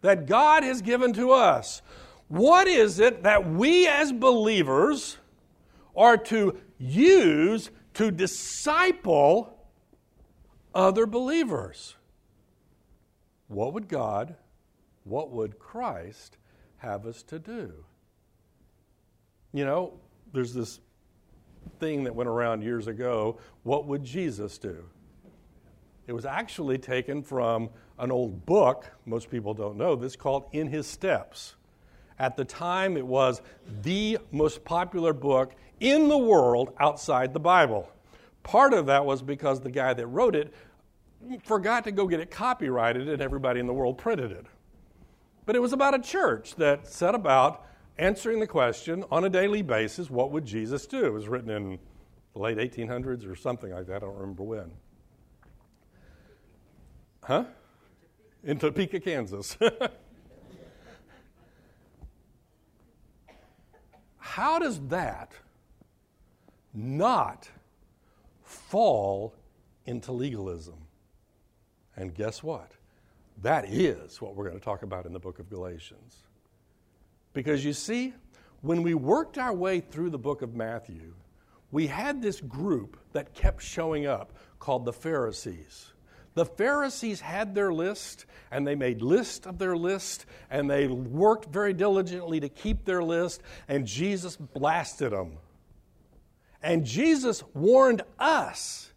that 0.02 0.26
God 0.26 0.64
has 0.64 0.82
given 0.82 1.14
to 1.14 1.30
us. 1.30 1.84
What 2.30 2.68
is 2.68 3.00
it 3.00 3.22
that 3.22 3.48
we 3.48 3.88
as 3.88 4.12
believers 4.12 5.18
are 5.96 6.18
to 6.18 6.58
use 6.80 7.70
to 7.94 8.10
disciple 8.10 9.56
other 10.74 11.06
believers? 11.06 11.94
What 13.48 13.74
would 13.74 13.88
God, 13.88 14.36
what 15.04 15.30
would 15.30 15.60
Christ 15.60 16.39
have 16.80 17.06
us 17.06 17.24
to 17.24 17.40
do? 17.40 17.74
You 19.54 19.66
know, 19.66 19.94
there's 20.34 20.54
this 20.54 20.80
thing 21.80 22.04
that 22.06 22.16
went 22.16 22.30
around 22.30 22.62
years 22.62 22.88
ago 22.88 23.38
what 23.64 23.86
would 23.86 24.04
Jesus 24.04 24.58
do? 24.58 24.86
It 26.08 26.14
was 26.14 26.26
actually 26.26 26.80
taken 26.80 27.22
from 27.22 27.70
an 28.00 28.12
old 28.12 28.46
book, 28.46 28.88
most 29.06 29.30
people 29.30 29.54
don't 29.54 29.78
know 29.78 29.96
this, 29.96 30.16
called 30.16 30.46
In 30.52 30.68
His 30.68 30.88
Steps. 30.88 31.56
At 32.18 32.36
the 32.36 32.46
time, 32.46 32.98
it 32.98 33.06
was 33.06 33.42
the 33.84 34.18
most 34.32 34.66
popular 34.66 35.14
book 35.14 35.54
in 35.80 36.08
the 36.08 36.18
world 36.18 36.74
outside 36.80 37.34
the 37.34 37.40
Bible. 37.40 37.90
Part 38.44 38.74
of 38.74 38.88
that 38.88 39.06
was 39.06 39.22
because 39.22 39.62
the 39.62 39.72
guy 39.72 39.94
that 39.94 40.08
wrote 40.08 40.36
it 40.36 40.54
forgot 41.44 41.84
to 41.84 41.92
go 41.92 42.08
get 42.08 42.20
it 42.20 42.32
copyrighted 42.32 43.08
and 43.08 43.22
everybody 43.22 43.60
in 43.60 43.68
the 43.68 43.74
world 43.74 43.98
printed 43.98 44.32
it. 44.32 44.46
But 45.50 45.56
it 45.56 45.62
was 45.62 45.74
about 45.74 45.96
a 45.96 46.00
church 46.00 46.54
that 46.58 46.86
set 46.86 47.16
about 47.16 47.66
answering 47.98 48.40
the 48.40 48.46
question 48.46 49.04
on 49.10 49.26
a 49.26 49.32
daily 49.32 49.64
basis 49.64 50.08
what 50.08 50.30
would 50.30 50.46
Jesus 50.46 50.86
do? 50.86 51.04
It 51.04 51.12
was 51.12 51.28
written 51.28 51.50
in 51.50 51.80
the 52.34 52.40
late 52.40 52.60
1800s 52.60 53.28
or 53.28 53.36
something 53.36 53.72
like 53.72 53.88
that. 53.88 53.96
I 53.96 54.00
don't 54.06 54.14
remember 54.14 54.44
when. 54.44 54.72
Huh? 57.24 57.46
In 58.44 58.60
Topeka, 58.60 59.00
Kansas. 59.00 59.58
How 64.20 64.60
does 64.60 64.80
that 64.90 65.32
not 66.76 67.50
fall 68.44 69.34
into 69.88 70.12
legalism? 70.12 70.78
And 71.96 72.14
guess 72.14 72.44
what? 72.44 72.74
That 73.42 73.70
is 73.70 74.22
what 74.22 74.36
we're 74.36 74.46
going 74.48 74.60
to 74.60 74.64
talk 74.64 74.84
about 74.84 75.06
in 75.06 75.14
the 75.14 75.20
book 75.20 75.40
of 75.40 75.50
Galatians. 75.50 76.24
Because 77.34 77.64
you 77.64 77.74
see, 77.74 78.14
when 78.62 78.84
we 78.84 78.94
worked 78.94 79.38
our 79.38 79.54
way 79.54 79.80
through 79.80 80.10
the 80.10 80.18
book 80.18 80.42
of 80.42 80.56
Matthew, 80.56 81.14
we 81.72 81.88
had 81.88 82.22
this 82.22 82.42
group 82.42 82.98
that 83.14 83.34
kept 83.34 83.64
showing 83.64 84.06
up 84.06 84.34
called 84.60 84.86
the 84.86 84.94
Pharisees. 84.94 85.94
The 86.34 86.46
Pharisees 86.46 87.22
had 87.22 87.56
their 87.56 87.72
list, 87.72 88.26
and 88.52 88.66
they 88.66 88.76
made 88.76 89.02
list 89.02 89.46
of 89.46 89.58
their 89.58 89.78
list, 89.78 90.26
and 90.50 90.70
they 90.70 90.88
worked 90.88 91.50
very 91.52 91.74
diligently 91.74 92.40
to 92.40 92.50
keep 92.50 92.86
their 92.86 93.04
list, 93.04 93.42
and 93.68 93.86
Jesus 93.86 94.36
blasted 94.36 95.12
them. 95.12 95.38
And 96.62 96.86
Jesus 96.86 97.44
warned 97.54 98.02
us 98.20 98.92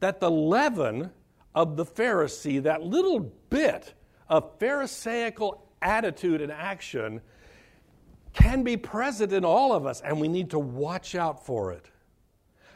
that 0.00 0.20
the 0.20 0.30
leaven 0.30 1.10
of 1.54 1.76
the 1.76 1.84
Pharisee, 1.84 2.62
that 2.62 2.82
little 2.82 3.20
bit 3.50 3.94
of 4.28 4.58
Pharisaical 4.58 5.66
attitude 5.80 6.40
and 6.40 6.50
action, 6.50 7.20
can 8.32 8.62
be 8.64 8.76
present 8.76 9.32
in 9.32 9.44
all 9.44 9.72
of 9.72 9.86
us, 9.86 10.00
and 10.00 10.20
we 10.20 10.28
need 10.28 10.50
to 10.50 10.58
watch 10.58 11.14
out 11.14 11.44
for 11.46 11.72
it. 11.72 11.90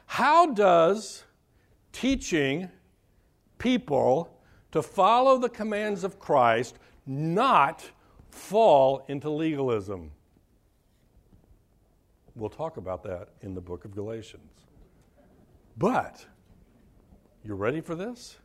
How 0.07 0.47
does 0.53 1.25
teaching 1.93 2.71
people 3.59 4.39
to 4.71 4.83
follow 4.83 5.39
the 5.39 5.49
commands 5.49 6.05
of 6.05 6.19
Christ 6.19 6.79
not 7.07 7.91
fall 8.31 9.05
into 9.09 9.29
legalism? 9.29 10.13
We'll 12.37 12.51
talk 12.51 12.77
about 12.77 13.03
that 13.03 13.31
in 13.41 13.55
the 13.55 13.61
book 13.61 13.85
of 13.85 13.95
Galatians. 13.95 14.53
But, 15.77 16.25
you 17.43 17.55
ready 17.55 17.81
for 17.81 17.97
this? 17.97 18.39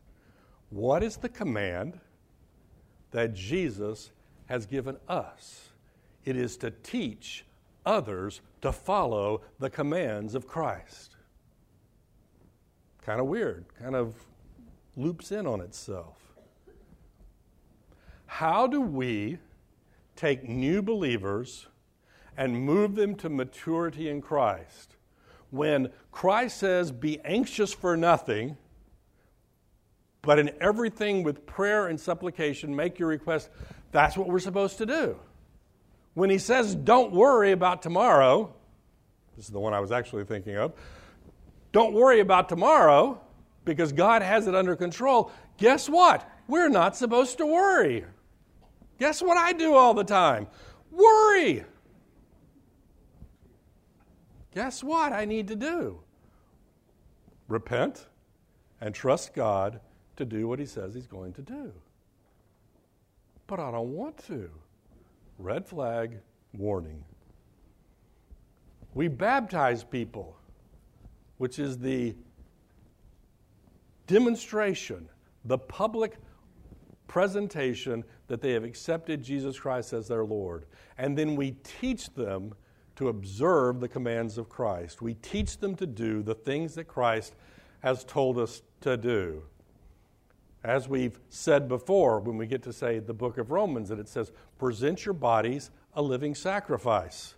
What 0.74 1.04
is 1.04 1.16
the 1.16 1.28
command 1.28 2.00
that 3.12 3.32
Jesus 3.32 4.10
has 4.46 4.66
given 4.66 4.96
us? 5.08 5.68
It 6.24 6.36
is 6.36 6.56
to 6.56 6.72
teach 6.72 7.44
others 7.86 8.40
to 8.60 8.72
follow 8.72 9.42
the 9.60 9.70
commands 9.70 10.34
of 10.34 10.48
Christ. 10.48 11.14
Kind 13.06 13.20
of 13.20 13.28
weird, 13.28 13.66
kind 13.80 13.94
of 13.94 14.16
loops 14.96 15.30
in 15.30 15.46
on 15.46 15.60
itself. 15.60 16.18
How 18.26 18.66
do 18.66 18.80
we 18.80 19.38
take 20.16 20.48
new 20.48 20.82
believers 20.82 21.68
and 22.36 22.60
move 22.60 22.96
them 22.96 23.14
to 23.14 23.28
maturity 23.28 24.08
in 24.08 24.20
Christ 24.20 24.96
when 25.52 25.90
Christ 26.10 26.56
says, 26.56 26.90
Be 26.90 27.20
anxious 27.20 27.72
for 27.72 27.96
nothing, 27.96 28.56
but 30.24 30.38
in 30.38 30.50
everything 30.60 31.22
with 31.22 31.46
prayer 31.46 31.88
and 31.88 32.00
supplication, 32.00 32.74
make 32.74 32.98
your 32.98 33.08
request? 33.08 33.50
That's 33.92 34.16
what 34.16 34.28
we're 34.28 34.38
supposed 34.38 34.78
to 34.78 34.86
do. 34.86 35.16
When 36.14 36.30
he 36.30 36.38
says, 36.38 36.74
don't 36.74 37.12
worry 37.12 37.52
about 37.52 37.82
tomorrow, 37.82 38.54
this 39.36 39.46
is 39.46 39.50
the 39.50 39.60
one 39.60 39.74
I 39.74 39.80
was 39.80 39.92
actually 39.92 40.24
thinking 40.24 40.56
of, 40.56 40.72
don't 41.72 41.92
worry 41.92 42.20
about 42.20 42.48
tomorrow 42.48 43.20
because 43.64 43.92
God 43.92 44.22
has 44.22 44.46
it 44.46 44.54
under 44.54 44.76
control. 44.76 45.30
Guess 45.58 45.88
what? 45.88 46.28
We're 46.46 46.68
not 46.68 46.96
supposed 46.96 47.38
to 47.38 47.46
worry. 47.46 48.04
Guess 48.98 49.22
what 49.22 49.36
I 49.36 49.52
do 49.52 49.74
all 49.74 49.94
the 49.94 50.04
time? 50.04 50.46
Worry. 50.90 51.64
Guess 54.54 54.84
what 54.84 55.12
I 55.12 55.24
need 55.24 55.48
to 55.48 55.56
do? 55.56 56.00
Repent 57.48 58.06
and 58.80 58.94
trust 58.94 59.34
God 59.34 59.80
to 60.16 60.24
do 60.24 60.46
what 60.48 60.58
He 60.58 60.66
says 60.66 60.94
He's 60.94 61.06
going 61.06 61.32
to 61.34 61.42
do. 61.42 61.72
But 63.46 63.60
I 63.60 63.70
don't 63.70 63.94
want 63.94 64.18
to. 64.26 64.50
Red 65.38 65.66
flag, 65.66 66.18
warning. 66.52 67.04
We 68.94 69.08
baptize 69.08 69.82
people, 69.82 70.36
which 71.38 71.58
is 71.58 71.78
the 71.78 72.14
demonstration, 74.06 75.08
the 75.44 75.58
public 75.58 76.16
presentation 77.08 78.04
that 78.28 78.40
they 78.40 78.52
have 78.52 78.64
accepted 78.64 79.22
Jesus 79.22 79.58
Christ 79.58 79.92
as 79.92 80.08
their 80.08 80.24
Lord. 80.24 80.66
And 80.96 81.18
then 81.18 81.36
we 81.36 81.52
teach 81.80 82.12
them 82.14 82.54
to 82.96 83.08
observe 83.08 83.80
the 83.80 83.88
commands 83.88 84.38
of 84.38 84.48
Christ. 84.48 85.02
We 85.02 85.14
teach 85.14 85.58
them 85.58 85.74
to 85.76 85.86
do 85.86 86.22
the 86.22 86.34
things 86.34 86.74
that 86.76 86.84
Christ 86.84 87.34
has 87.80 88.04
told 88.04 88.38
us 88.38 88.62
to 88.82 88.96
do. 88.96 89.42
As 90.64 90.88
we've 90.88 91.20
said 91.28 91.68
before, 91.68 92.20
when 92.20 92.38
we 92.38 92.46
get 92.46 92.62
to 92.62 92.72
say 92.72 92.98
the 92.98 93.12
book 93.12 93.36
of 93.36 93.50
Romans, 93.50 93.90
and 93.90 94.00
it 94.00 94.08
says, 94.08 94.32
present 94.58 95.04
your 95.04 95.12
bodies 95.12 95.70
a 95.92 96.00
living 96.00 96.34
sacrifice. 96.34 97.34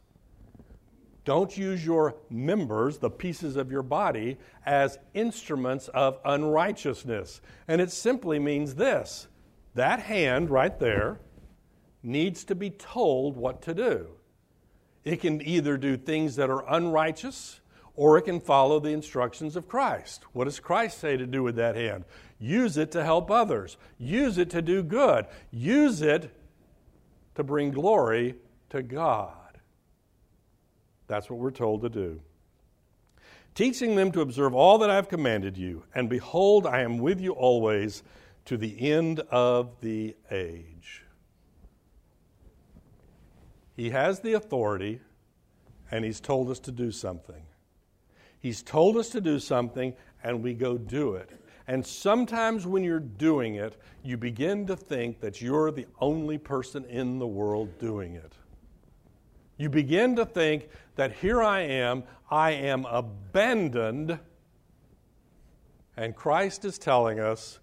Don't 1.25 1.59
use 1.59 1.85
your 1.85 2.15
members, 2.31 2.99
the 2.99 3.11
pieces 3.11 3.57
of 3.57 3.73
your 3.73 3.83
body, 3.83 4.39
as 4.65 4.97
instruments 5.13 5.89
of 5.89 6.21
unrighteousness. 6.25 7.41
And 7.67 7.81
it 7.81 7.91
simply 7.91 8.39
means 8.39 8.77
this 8.77 9.27
that 9.75 10.01
hand 10.01 10.49
right 10.49 10.79
there 10.79 11.21
needs 12.03 12.45
to 12.45 12.55
be 12.55 12.71
told 12.71 13.37
what 13.37 13.61
to 13.63 13.75
do. 13.75 14.07
It 15.05 15.21
can 15.21 15.47
either 15.47 15.77
do 15.77 15.97
things 15.97 16.37
that 16.37 16.49
are 16.49 16.65
unrighteous 16.73 17.61
or 17.97 18.19
it 18.19 18.23
can 18.23 18.41
follow 18.41 18.79
the 18.79 18.91
instructions 18.91 19.57
of 19.57 19.67
Christ. 19.67 20.25
What 20.33 20.45
does 20.45 20.61
Christ 20.61 20.99
say 20.99 21.17
to 21.17 21.27
do 21.27 21.43
with 21.43 21.57
that 21.57 21.75
hand? 21.75 22.05
Use 22.39 22.77
it 22.77 22.93
to 22.93 23.03
help 23.03 23.31
others, 23.31 23.79
use 23.99 24.37
it 24.39 24.51
to 24.51 24.63
do 24.63 24.83
good, 24.83 25.27
use 25.51 26.03
it 26.03 26.31
to 27.35 27.43
bring 27.43 27.71
glory 27.71 28.35
to 28.71 28.83
God. 28.83 29.33
That's 31.07 31.31
what 31.31 31.39
we're 31.39 31.51
told 31.51 31.83
to 31.83 31.89
do. 31.89 32.21
Teaching 33.55 33.97
them 33.97 34.13
to 34.13 34.21
observe 34.21 34.55
all 34.55 34.77
that 34.79 34.91
I 34.91 34.97
have 34.97 35.09
commanded 35.09 35.57
you, 35.57 35.85
and 35.95 36.11
behold, 36.11 36.67
I 36.67 36.83
am 36.83 36.99
with 36.99 37.21
you 37.21 37.33
always 37.33 38.03
to 38.45 38.59
the 38.59 38.91
end 38.91 39.21
of 39.31 39.81
the 39.81 40.15
age. 40.31 41.03
He 43.75 43.91
has 43.91 44.21
the 44.21 44.35
authority, 44.35 45.01
and 45.91 46.05
He's 46.05 46.21
told 46.21 46.51
us 46.51 46.59
to 46.61 46.73
do 46.73 46.91
something. 46.91 47.45
He's 48.47 48.63
told 48.63 48.97
us 48.97 49.09
to 49.09 49.21
do 49.21 49.41
something, 49.41 49.93
and 50.23 50.41
we 50.41 50.55
go 50.55 50.79
do 50.79 51.17
it. 51.17 51.31
And 51.67 51.85
sometimes 51.85 52.65
when 52.65 52.85
you're 52.85 53.01
doing 53.01 53.57
it, 53.57 53.77
you 54.05 54.17
begin 54.17 54.69
to 54.69 54.77
think 54.77 55.19
that 55.19 55.43
you're 55.43 55.73
the 55.73 55.89
only 55.99 56.39
person 56.39 56.85
in 56.85 57.19
the 57.19 57.27
world 57.27 57.77
doing 57.81 58.15
it. 58.15 58.35
You 59.57 59.69
begin 59.69 60.15
to 60.15 60.25
think 60.25 60.69
that 60.95 61.13
here 61.15 61.43
I 61.43 61.63
am, 61.63 62.05
I 62.31 62.53
am 62.53 62.85
abandoned, 62.85 64.17
and 65.97 66.15
Christ 66.15 66.65
is 66.65 66.79
telling 66.79 67.19
us 67.19 67.59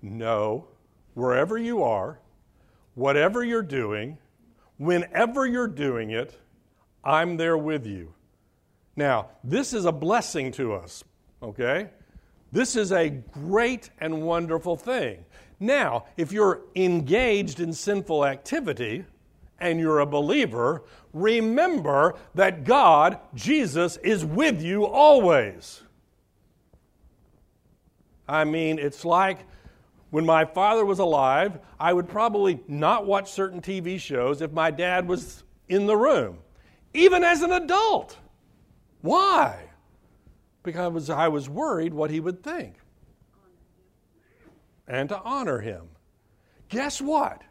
no, 0.00 0.68
wherever 1.12 1.58
you 1.58 1.82
are, 1.82 2.18
whatever 2.94 3.44
you're 3.44 3.60
doing, 3.60 4.16
whenever 4.78 5.46
you're 5.46 5.68
doing 5.68 6.12
it, 6.12 6.40
I'm 7.04 7.36
there 7.36 7.58
with 7.58 7.84
you. 7.84 8.14
Now, 8.96 9.28
this 9.42 9.72
is 9.72 9.84
a 9.84 9.92
blessing 9.92 10.52
to 10.52 10.74
us, 10.74 11.04
okay? 11.42 11.90
This 12.52 12.76
is 12.76 12.92
a 12.92 13.08
great 13.10 13.90
and 14.00 14.22
wonderful 14.22 14.76
thing. 14.76 15.24
Now, 15.58 16.04
if 16.16 16.30
you're 16.30 16.60
engaged 16.76 17.60
in 17.60 17.72
sinful 17.72 18.24
activity 18.24 19.04
and 19.58 19.80
you're 19.80 20.00
a 20.00 20.06
believer, 20.06 20.84
remember 21.12 22.14
that 22.34 22.64
God, 22.64 23.18
Jesus, 23.34 23.96
is 23.98 24.24
with 24.24 24.62
you 24.62 24.86
always. 24.86 25.82
I 28.28 28.44
mean, 28.44 28.78
it's 28.78 29.04
like 29.04 29.38
when 30.10 30.24
my 30.24 30.44
father 30.44 30.84
was 30.84 31.00
alive, 31.00 31.58
I 31.78 31.92
would 31.92 32.08
probably 32.08 32.60
not 32.68 33.06
watch 33.06 33.32
certain 33.32 33.60
TV 33.60 33.98
shows 33.98 34.40
if 34.40 34.52
my 34.52 34.70
dad 34.70 35.08
was 35.08 35.42
in 35.68 35.86
the 35.86 35.96
room, 35.96 36.38
even 36.92 37.24
as 37.24 37.42
an 37.42 37.52
adult. 37.52 38.16
Why? 39.04 39.68
because 40.64 41.10
I 41.10 41.28
was 41.28 41.48
worried 41.48 41.94
what 41.94 42.10
he 42.10 42.18
would 42.18 42.42
think 42.42 42.74
and 44.88 45.08
to 45.10 45.20
honor 45.20 45.60
him. 45.60 45.82
Guess 46.68 47.00
what? 47.00 47.42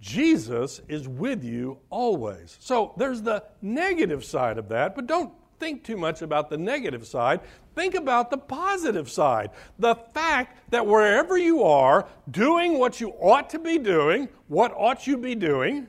Jesus 0.00 0.80
is 0.88 1.06
with 1.06 1.44
you 1.44 1.78
always. 1.90 2.56
So 2.60 2.94
there's 2.96 3.20
the 3.20 3.44
negative 3.60 4.24
side 4.24 4.56
of 4.56 4.68
that, 4.68 4.94
but 4.94 5.06
don't 5.06 5.32
think 5.58 5.84
too 5.84 5.96
much 5.96 6.22
about 6.22 6.48
the 6.48 6.56
negative 6.56 7.06
side. 7.06 7.40
Think 7.74 7.96
about 7.96 8.30
the 8.30 8.38
positive 8.38 9.10
side. 9.10 9.50
The 9.80 9.96
fact 10.14 10.70
that 10.70 10.86
wherever 10.86 11.36
you 11.36 11.64
are, 11.64 12.08
doing 12.30 12.78
what 12.78 13.00
you 13.00 13.10
ought 13.20 13.50
to 13.50 13.58
be 13.58 13.78
doing, 13.78 14.28
what 14.46 14.72
ought 14.76 15.06
you 15.06 15.18
be 15.18 15.34
doing? 15.34 15.88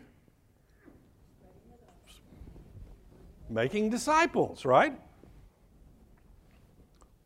Making 3.50 3.90
disciples, 3.90 4.64
right? 4.64 4.98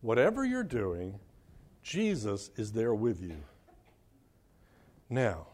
whatever 0.04 0.44
you're 0.44 0.64
doing, 0.64 1.18
Jesus 1.82 2.52
is 2.58 2.74
there 2.74 2.94
with 2.94 3.22
you. 3.22 3.38
Now, 5.10 5.48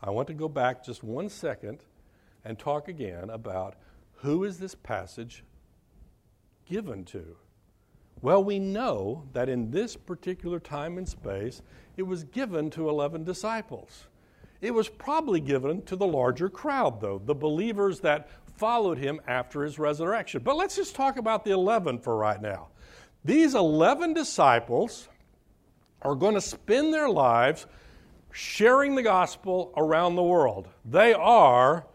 I 0.00 0.10
want 0.10 0.28
to 0.28 0.34
go 0.34 0.48
back 0.48 0.84
just 0.84 1.02
one 1.02 1.28
second 1.28 1.80
and 2.44 2.56
talk 2.56 2.86
again 2.86 3.28
about 3.30 3.74
who 4.14 4.44
is 4.44 4.58
this 4.58 4.76
passage 4.76 5.42
given 6.66 7.04
to? 7.06 7.36
Well, 8.22 8.42
we 8.42 8.60
know 8.60 9.24
that 9.32 9.48
in 9.48 9.72
this 9.72 9.96
particular 9.96 10.60
time 10.60 10.96
and 10.96 11.08
space, 11.08 11.60
it 11.96 12.02
was 12.02 12.24
given 12.24 12.70
to 12.70 12.88
11 12.88 13.24
disciples. 13.24 14.06
It 14.60 14.72
was 14.72 14.88
probably 14.88 15.40
given 15.40 15.82
to 15.82 15.96
the 15.96 16.06
larger 16.06 16.48
crowd, 16.48 17.00
though, 17.00 17.20
the 17.24 17.34
believers 17.34 18.00
that 18.00 18.28
followed 18.58 18.98
him 18.98 19.20
after 19.26 19.62
his 19.62 19.78
resurrection. 19.78 20.42
But 20.42 20.56
let's 20.56 20.76
just 20.76 20.94
talk 20.94 21.16
about 21.16 21.44
the 21.44 21.52
11 21.52 22.00
for 22.00 22.16
right 22.16 22.40
now. 22.40 22.68
These 23.24 23.54
11 23.54 24.14
disciples 24.14 25.08
are 26.02 26.14
going 26.14 26.34
to 26.34 26.40
spend 26.40 26.92
their 26.92 27.08
lives 27.08 27.66
sharing 28.32 28.94
the 28.94 29.02
gospel 29.02 29.72
around 29.76 30.16
the 30.16 30.22
world. 30.22 30.68
They 30.84 31.12
are 31.14 31.86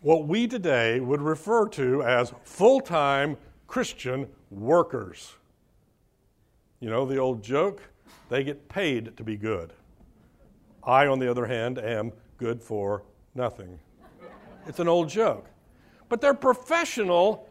what 0.00 0.26
we 0.26 0.46
today 0.46 1.00
would 1.00 1.20
refer 1.20 1.68
to 1.70 2.02
as 2.02 2.32
full 2.44 2.80
time 2.80 3.36
Christian 3.66 4.28
workers. 4.50 5.34
You 6.80 6.90
know 6.90 7.06
the 7.06 7.16
old 7.16 7.42
joke? 7.42 7.82
They 8.28 8.44
get 8.44 8.68
paid 8.68 9.16
to 9.16 9.24
be 9.24 9.36
good. 9.36 9.72
I, 10.82 11.06
on 11.06 11.18
the 11.18 11.30
other 11.30 11.46
hand, 11.46 11.78
am 11.78 12.12
good 12.38 12.62
for 12.62 13.02
nothing. 13.34 13.78
It's 14.66 14.78
an 14.78 14.88
old 14.88 15.08
joke. 15.08 15.46
But 16.08 16.20
they're 16.20 16.34
professional 16.34 17.48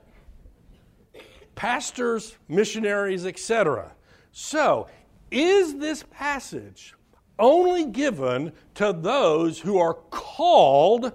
pastors, 1.55 2.35
missionaries, 2.47 3.25
etc. 3.25 3.93
So, 4.31 4.87
is 5.31 5.77
this 5.77 6.03
passage 6.11 6.93
only 7.39 7.85
given 7.85 8.53
to 8.75 8.93
those 8.93 9.59
who 9.59 9.77
are 9.77 9.93
called 9.93 11.11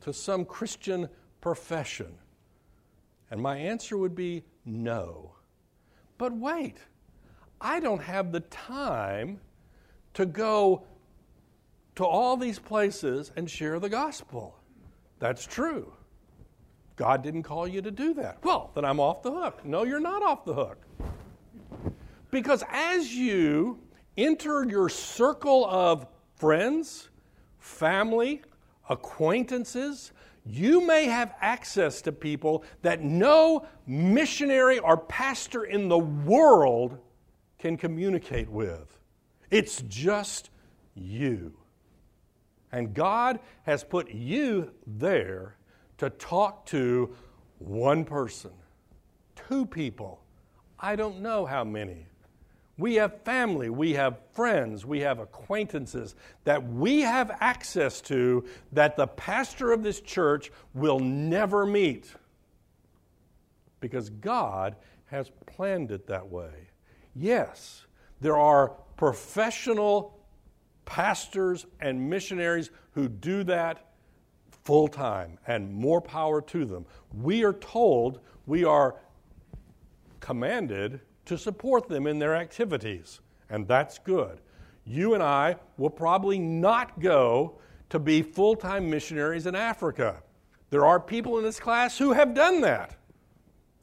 to 0.00 0.12
some 0.12 0.44
Christian 0.44 1.08
profession? 1.40 2.14
And 3.30 3.40
my 3.40 3.56
answer 3.56 3.96
would 3.96 4.14
be 4.14 4.44
no. 4.64 5.32
But 6.18 6.32
wait, 6.32 6.76
I 7.60 7.80
don't 7.80 8.02
have 8.02 8.30
the 8.30 8.40
time 8.40 9.40
to 10.14 10.26
go 10.26 10.84
to 11.96 12.04
all 12.04 12.36
these 12.36 12.58
places 12.58 13.32
and 13.36 13.50
share 13.50 13.78
the 13.80 13.88
gospel. 13.88 14.58
That's 15.18 15.46
true. 15.46 15.92
God 16.96 17.22
didn't 17.22 17.42
call 17.42 17.66
you 17.66 17.82
to 17.82 17.90
do 17.90 18.14
that. 18.14 18.38
Well, 18.44 18.70
then 18.74 18.84
I'm 18.84 19.00
off 19.00 19.22
the 19.22 19.32
hook. 19.32 19.64
No, 19.64 19.84
you're 19.84 20.00
not 20.00 20.22
off 20.22 20.44
the 20.44 20.54
hook. 20.54 20.78
Because 22.30 22.62
as 22.70 23.14
you 23.14 23.80
enter 24.16 24.64
your 24.64 24.88
circle 24.88 25.66
of 25.66 26.06
friends, 26.36 27.08
family, 27.58 28.42
acquaintances, 28.88 30.12
you 30.46 30.80
may 30.86 31.06
have 31.06 31.34
access 31.40 32.02
to 32.02 32.12
people 32.12 32.64
that 32.82 33.02
no 33.02 33.66
missionary 33.86 34.78
or 34.78 34.96
pastor 34.96 35.64
in 35.64 35.88
the 35.88 35.98
world 35.98 36.98
can 37.58 37.76
communicate 37.76 38.48
with. 38.48 38.98
It's 39.50 39.82
just 39.88 40.50
you. 40.94 41.54
And 42.72 42.92
God 42.92 43.40
has 43.62 43.84
put 43.84 44.10
you 44.10 44.72
there 44.86 45.56
to 45.98 46.10
talk 46.10 46.66
to 46.66 47.14
one 47.58 48.04
person, 48.04 48.50
two 49.48 49.66
people. 49.66 50.20
I 50.78 50.96
don't 50.96 51.20
know 51.20 51.46
how 51.46 51.64
many. 51.64 52.06
We 52.76 52.94
have 52.96 53.22
family, 53.22 53.70
we 53.70 53.92
have 53.92 54.18
friends, 54.32 54.84
we 54.84 55.00
have 55.00 55.20
acquaintances 55.20 56.16
that 56.42 56.66
we 56.66 57.02
have 57.02 57.30
access 57.40 58.00
to 58.02 58.44
that 58.72 58.96
the 58.96 59.06
pastor 59.06 59.72
of 59.72 59.84
this 59.84 60.00
church 60.00 60.50
will 60.74 60.98
never 60.98 61.64
meet 61.64 62.12
because 63.78 64.10
God 64.10 64.74
has 65.06 65.30
planned 65.46 65.92
it 65.92 66.08
that 66.08 66.28
way. 66.28 66.68
Yes, 67.14 67.84
there 68.20 68.36
are 68.36 68.70
professional 68.96 70.18
pastors 70.84 71.66
and 71.80 72.10
missionaries 72.10 72.70
who 72.92 73.08
do 73.08 73.44
that 73.44 73.93
full 74.64 74.88
time, 74.88 75.38
and 75.46 75.72
more 75.72 76.00
power 76.00 76.40
to 76.40 76.64
them. 76.64 76.86
We 77.12 77.44
are 77.44 77.52
told, 77.52 78.20
we 78.46 78.64
are 78.64 78.96
commanded 80.20 81.00
to 81.26 81.36
support 81.36 81.88
them 81.88 82.06
in 82.06 82.18
their 82.18 82.34
activities, 82.34 83.20
and 83.50 83.68
that's 83.68 83.98
good. 83.98 84.40
You 84.84 85.14
and 85.14 85.22
I 85.22 85.56
will 85.76 85.90
probably 85.90 86.38
not 86.38 86.98
go 87.00 87.58
to 87.90 87.98
be 87.98 88.22
full 88.22 88.56
time 88.56 88.90
missionaries 88.90 89.46
in 89.46 89.54
Africa. 89.54 90.22
There 90.70 90.84
are 90.84 90.98
people 90.98 91.38
in 91.38 91.44
this 91.44 91.60
class 91.60 91.96
who 91.98 92.12
have 92.12 92.34
done 92.34 92.60
that. 92.62 92.96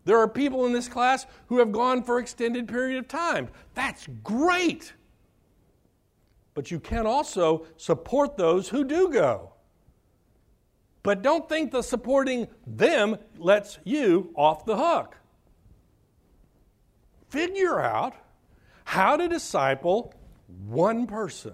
There 0.03 0.17
are 0.17 0.27
people 0.27 0.65
in 0.65 0.73
this 0.73 0.87
class 0.87 1.27
who 1.47 1.59
have 1.59 1.71
gone 1.71 2.03
for 2.03 2.19
extended 2.19 2.67
period 2.67 2.97
of 2.97 3.07
time. 3.07 3.49
That's 3.75 4.07
great. 4.23 4.93
But 6.53 6.71
you 6.71 6.79
can 6.79 7.05
also 7.05 7.65
support 7.77 8.35
those 8.35 8.67
who 8.67 8.83
do 8.83 9.09
go. 9.09 9.53
But 11.03 11.21
don't 11.21 11.49
think 11.49 11.71
the 11.71 11.81
supporting 11.81 12.47
them 12.65 13.17
lets 13.37 13.79
you 13.83 14.31
off 14.35 14.65
the 14.65 14.77
hook. 14.77 15.17
Figure 17.29 17.79
out 17.79 18.13
how 18.83 19.17
to 19.17 19.27
disciple 19.27 20.13
one 20.67 21.07
person, 21.07 21.53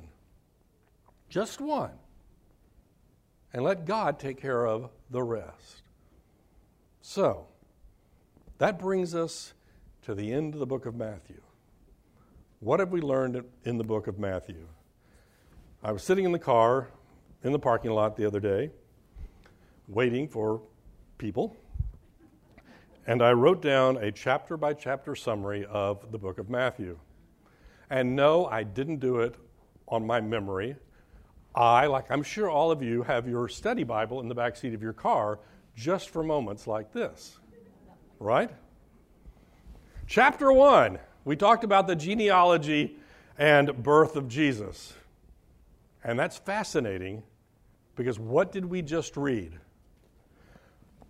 just 1.30 1.62
one, 1.62 1.92
and 3.54 3.64
let 3.64 3.86
God 3.86 4.20
take 4.20 4.42
care 4.42 4.66
of 4.66 4.90
the 5.10 5.24
rest. 5.24 5.84
So, 7.02 7.48
that 8.58 8.80
brings 8.80 9.14
us 9.16 9.54
to 10.04 10.16
the 10.16 10.34
end 10.34 10.56
of 10.56 10.60
the 10.60 10.66
book 10.66 10.86
of 10.86 10.96
Matthew. 10.96 11.42
What 12.60 12.80
have 12.80 12.92
we 12.92 13.02
learned 13.02 13.44
in 13.64 13.78
the 13.78 13.84
book 13.84 14.08
of 14.08 14.18
Matthew? 14.18 14.68
I 15.84 15.92
was 15.92 16.04
sitting 16.04 16.26
in 16.26 16.32
the 16.32 16.40
car 16.40 16.88
in 17.44 17.52
the 17.52 17.60
parking 17.60 17.92
lot 17.92 18.18
the 18.18 18.26
other 18.26 18.40
day, 18.40 18.72
waiting 19.88 20.28
for 20.28 20.62
people, 21.18 21.56
and 23.06 23.22
I 23.22 23.32
wrote 23.32 23.62
down 23.62 23.98
a 23.98 24.12
chapter 24.12 24.58
by 24.58 24.74
chapter 24.74 25.16
summary 25.16 25.66
of 25.66 26.12
the 26.12 26.18
book 26.18 26.40
of 26.40 26.50
Matthew. 26.50 27.00
And 27.90 28.18
no, 28.18 28.46
I 28.48 28.64
didn't 28.64 28.98
do 28.98 29.22
it 29.22 29.36
on 29.88 30.06
my 30.06 30.20
memory. 30.20 30.76
I, 31.56 31.88
like 31.88 32.12
I'm 32.12 32.24
sure 32.24 32.50
all 32.50 32.70
of 32.70 32.84
you, 32.84 33.04
have 33.04 33.28
your 33.28 33.48
study 33.48 33.86
Bible 33.86 34.20
in 34.20 34.28
the 34.28 34.36
back 34.36 34.58
seat 34.58 34.74
of 34.74 34.82
your 34.82 34.94
car 34.94 35.40
just 35.74 36.10
for 36.10 36.22
moments 36.22 36.68
like 36.68 36.92
this. 36.92 37.38
Right? 38.20 38.52
Chapter 40.06 40.52
1, 40.52 41.00
we 41.24 41.36
talked 41.36 41.64
about 41.64 41.88
the 41.88 41.96
genealogy 41.96 42.98
and 43.38 43.84
birth 43.84 44.18
of 44.18 44.28
Jesus. 44.28 44.94
And 46.04 46.20
that's 46.20 46.38
fascinating 46.38 47.24
because 47.96 48.20
what 48.20 48.52
did 48.52 48.66
we 48.66 48.82
just 48.82 49.16
read? 49.16 49.54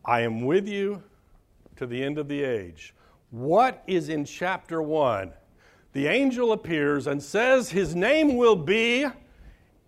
I 0.07 0.21
am 0.21 0.45
with 0.45 0.67
you 0.67 1.03
to 1.75 1.85
the 1.85 2.01
end 2.01 2.17
of 2.17 2.29
the 2.29 2.41
age. 2.41 2.95
What 3.29 3.83
is 3.85 4.07
in 4.07 4.23
chapter 4.23 4.81
1? 4.81 5.33
The 5.91 6.07
angel 6.07 6.53
appears 6.53 7.07
and 7.07 7.21
says 7.21 7.69
his 7.69 7.93
name 7.93 8.37
will 8.37 8.55
be 8.55 9.05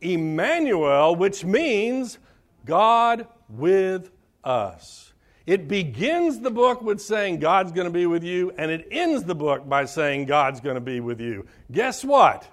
Emmanuel, 0.02 1.16
which 1.16 1.46
means 1.46 2.18
God 2.66 3.28
with 3.48 4.12
us. 4.44 5.14
It 5.46 5.68
begins 5.68 6.40
the 6.40 6.52
book 6.52 6.82
with 6.82 7.02
saying 7.02 7.40
God's 7.40 7.72
going 7.72 7.88
to 7.88 7.94
be 7.94 8.06
with 8.06 8.24
you, 8.24 8.52
and 8.58 8.70
it 8.70 8.88
ends 8.92 9.24
the 9.24 9.34
book 9.34 9.68
by 9.68 9.86
saying 9.86 10.26
God's 10.26 10.60
going 10.60 10.76
to 10.76 10.82
be 10.82 11.00
with 11.00 11.20
you. 11.20 11.48
Guess 11.72 12.04
what? 12.04 12.46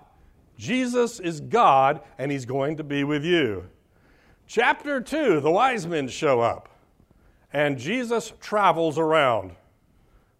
Jesus 0.57 1.21
is 1.21 1.41
God, 1.41 2.01
and 2.17 2.33
He's 2.33 2.47
going 2.47 2.79
to 2.79 2.85
be 2.85 3.05
with 3.05 3.25
you. 3.25 3.67
Chapter 4.47 5.01
2, 5.01 5.41
the 5.41 5.51
wise 5.51 5.87
men 5.87 6.09
show 6.09 6.41
up, 6.41 6.71
and 7.53 7.79
Jesus 7.79 8.33
travels 8.41 8.99
around. 8.99 9.53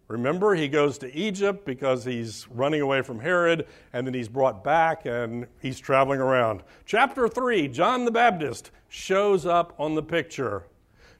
Remember, 0.07 0.55
he 0.55 0.69
goes 0.69 0.97
to 0.99 1.13
Egypt 1.13 1.65
because 1.65 2.05
he's 2.05 2.47
running 2.49 2.81
away 2.81 3.01
from 3.01 3.19
Herod, 3.19 3.67
and 3.91 4.07
then 4.07 4.13
he's 4.13 4.29
brought 4.29 4.63
back 4.63 5.05
and 5.05 5.47
he's 5.61 5.79
traveling 5.79 6.21
around. 6.21 6.63
Chapter 6.85 7.27
3, 7.27 7.67
John 7.67 8.05
the 8.05 8.11
Baptist 8.11 8.71
shows 8.87 9.45
up 9.45 9.73
on 9.77 9.95
the 9.95 10.03
picture. 10.03 10.63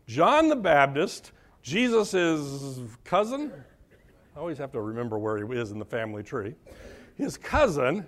John 0.08 0.48
the 0.48 0.56
Baptist, 0.56 1.34
Jesus' 1.62 2.80
cousin, 3.04 3.52
I 4.36 4.40
always 4.40 4.58
have 4.60 4.72
to 4.72 4.80
remember 4.80 5.18
where 5.18 5.38
he 5.38 5.60
is 5.60 5.72
in 5.72 5.80
the 5.80 5.86
family 5.86 6.24
tree. 6.24 6.56
His 7.16 7.36
cousin 7.38 8.06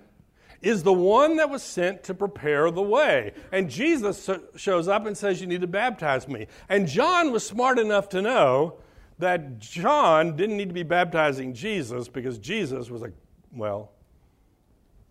is 0.62 0.82
the 0.82 0.92
one 0.92 1.36
that 1.36 1.48
was 1.48 1.62
sent 1.62 2.02
to 2.04 2.14
prepare 2.14 2.70
the 2.70 2.82
way. 2.82 3.32
And 3.52 3.70
Jesus 3.70 4.28
shows 4.56 4.88
up 4.88 5.06
and 5.06 5.16
says, 5.16 5.40
You 5.40 5.46
need 5.46 5.62
to 5.62 5.66
baptize 5.66 6.28
me. 6.28 6.46
And 6.68 6.86
John 6.86 7.32
was 7.32 7.46
smart 7.46 7.78
enough 7.78 8.08
to 8.10 8.22
know 8.22 8.78
that 9.18 9.58
John 9.58 10.36
didn't 10.36 10.56
need 10.56 10.68
to 10.68 10.74
be 10.74 10.82
baptizing 10.82 11.54
Jesus 11.54 12.08
because 12.08 12.38
Jesus 12.38 12.90
was 12.90 13.02
a, 13.02 13.12
well, 13.54 13.92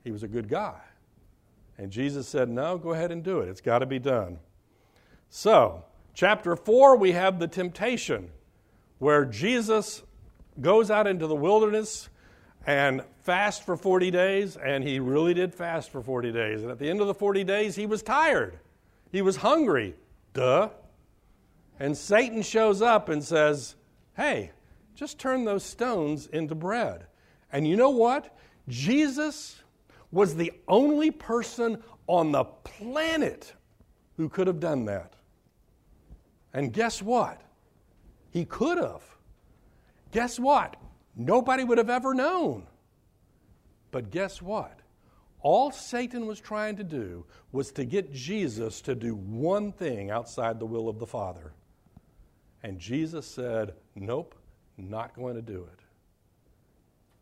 he 0.03 0.11
was 0.11 0.23
a 0.23 0.27
good 0.27 0.47
guy. 0.47 0.79
And 1.77 1.91
Jesus 1.91 2.27
said, 2.27 2.49
No, 2.49 2.77
go 2.77 2.93
ahead 2.93 3.11
and 3.11 3.23
do 3.23 3.39
it. 3.39 3.49
It's 3.49 3.61
got 3.61 3.79
to 3.79 3.85
be 3.85 3.99
done. 3.99 4.39
So, 5.29 5.83
Chapter 6.19 6.57
4, 6.57 6.97
we 6.97 7.13
have 7.13 7.39
the 7.39 7.47
temptation 7.47 8.29
where 8.97 9.23
Jesus 9.23 10.03
goes 10.59 10.91
out 10.91 11.07
into 11.07 11.27
the 11.27 11.35
wilderness 11.35 12.09
and 12.67 13.03
fast 13.29 13.63
for 13.63 13.77
40 13.77 14.09
days, 14.09 14.57
and 14.57 14.83
he 14.83 14.99
really 14.99 15.35
did 15.35 15.53
fast 15.53 15.91
for 15.91 16.01
40 16.01 16.31
days. 16.31 16.63
And 16.63 16.71
at 16.71 16.79
the 16.79 16.89
end 16.89 16.99
of 16.99 17.05
the 17.05 17.13
40 17.13 17.43
days, 17.43 17.75
he 17.75 17.85
was 17.85 18.01
tired. 18.01 18.57
He 19.11 19.21
was 19.21 19.35
hungry. 19.35 19.93
Duh. 20.33 20.69
And 21.79 21.95
Satan 21.95 22.41
shows 22.41 22.81
up 22.81 23.07
and 23.07 23.23
says, 23.23 23.75
Hey, 24.17 24.49
just 24.95 25.19
turn 25.19 25.45
those 25.45 25.63
stones 25.63 26.25
into 26.25 26.55
bread. 26.55 27.05
And 27.51 27.67
you 27.67 27.77
know 27.77 27.91
what? 27.91 28.35
Jesus 28.67 29.61
was 30.11 30.35
the 30.35 30.51
only 30.67 31.11
person 31.11 31.83
on 32.07 32.31
the 32.31 32.45
planet 32.45 33.53
who 34.17 34.27
could 34.27 34.47
have 34.47 34.59
done 34.59 34.85
that. 34.85 35.13
And 36.51 36.73
guess 36.73 36.99
what? 36.99 37.39
He 38.31 38.43
could 38.43 38.79
have. 38.79 39.03
Guess 40.13 40.39
what? 40.39 40.77
Nobody 41.15 41.63
would 41.63 41.77
have 41.77 41.91
ever 41.91 42.15
known. 42.15 42.65
But 43.91 44.11
guess 44.11 44.41
what? 44.41 44.79
All 45.41 45.71
Satan 45.71 46.25
was 46.25 46.39
trying 46.39 46.75
to 46.77 46.83
do 46.83 47.25
was 47.51 47.71
to 47.73 47.85
get 47.85 48.13
Jesus 48.13 48.81
to 48.81 48.95
do 48.95 49.15
one 49.15 49.71
thing 49.71 50.11
outside 50.11 50.59
the 50.59 50.65
will 50.65 50.89
of 50.89 50.99
the 50.99 51.07
Father. 51.07 51.53
And 52.61 52.77
Jesus 52.77 53.25
said, 53.25 53.73
Nope, 53.95 54.35
not 54.77 55.15
going 55.15 55.35
to 55.35 55.41
do 55.41 55.67
it. 55.71 55.79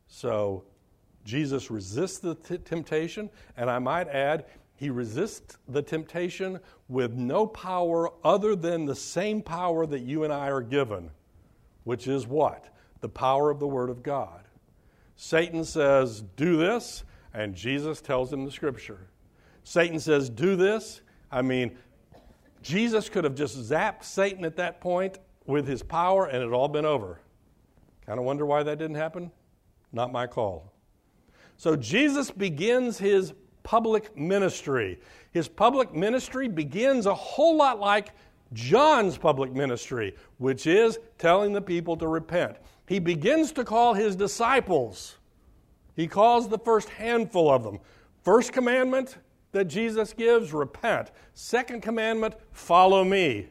So 0.07 0.63
Jesus 1.25 1.69
resists 1.69 2.19
the 2.19 2.35
t- 2.35 2.57
temptation, 2.57 3.29
and 3.55 3.69
I 3.69 3.79
might 3.79 4.07
add, 4.07 4.45
he 4.75 4.89
resists 4.89 5.57
the 5.67 5.81
temptation 5.81 6.59
with 6.87 7.13
no 7.13 7.45
power 7.45 8.11
other 8.23 8.55
than 8.55 8.85
the 8.85 8.95
same 8.95 9.41
power 9.41 9.85
that 9.85 10.01
you 10.01 10.23
and 10.23 10.31
I 10.31 10.49
are 10.49 10.61
given, 10.61 11.11
which 11.83 12.07
is 12.07 12.25
what? 12.25 12.73
The 13.01 13.09
power 13.09 13.49
of 13.49 13.59
the 13.59 13.67
Word 13.67 13.89
of 13.89 14.03
God. 14.03 14.46
Satan 15.17 15.65
says, 15.65 16.21
Do 16.35 16.55
this, 16.55 17.03
and 17.33 17.53
Jesus 17.53 17.99
tells 17.99 18.31
him 18.31 18.45
the 18.45 18.51
Scripture. 18.51 19.07
Satan 19.63 19.99
says, 19.99 20.29
Do 20.29 20.55
this. 20.55 21.01
I 21.31 21.41
mean, 21.41 21.75
Jesus 22.61 23.09
could 23.09 23.23
have 23.23 23.35
just 23.35 23.57
zapped 23.57 24.03
Satan 24.03 24.45
at 24.45 24.55
that 24.55 24.79
point 24.79 25.17
with 25.45 25.67
his 25.67 25.83
power, 25.83 26.27
and 26.27 26.41
it 26.41 26.53
all 26.53 26.67
been 26.67 26.85
over. 26.85 27.19
Kind 28.05 28.19
of 28.19 28.25
wonder 28.25 28.45
why 28.45 28.63
that 28.63 28.77
didn't 28.77 28.95
happen? 28.95 29.31
Not 29.91 30.11
my 30.11 30.27
call. 30.27 30.71
So 31.57 31.75
Jesus 31.75 32.29
begins 32.29 32.97
his 32.97 33.33
public 33.63 34.15
ministry. 34.15 34.99
His 35.31 35.47
public 35.47 35.93
ministry 35.93 36.47
begins 36.47 37.05
a 37.05 37.13
whole 37.13 37.57
lot 37.57 37.79
like 37.79 38.11
John's 38.53 39.17
public 39.17 39.51
ministry, 39.51 40.15
which 40.37 40.67
is 40.67 40.99
telling 41.17 41.51
the 41.53 41.61
people 41.61 41.97
to 41.97 42.07
repent. 42.07 42.55
He 42.87 42.99
begins 42.99 43.51
to 43.53 43.63
call 43.63 43.93
his 43.93 44.15
disciples. 44.15 45.17
He 45.95 46.07
calls 46.07 46.47
the 46.47 46.57
first 46.57 46.89
handful 46.89 47.51
of 47.51 47.63
them. 47.63 47.79
First 48.23 48.53
commandment 48.53 49.17
that 49.51 49.65
Jesus 49.65 50.13
gives 50.13 50.53
repent. 50.53 51.11
Second 51.33 51.81
commandment 51.81 52.35
follow 52.53 53.03
me. 53.03 53.47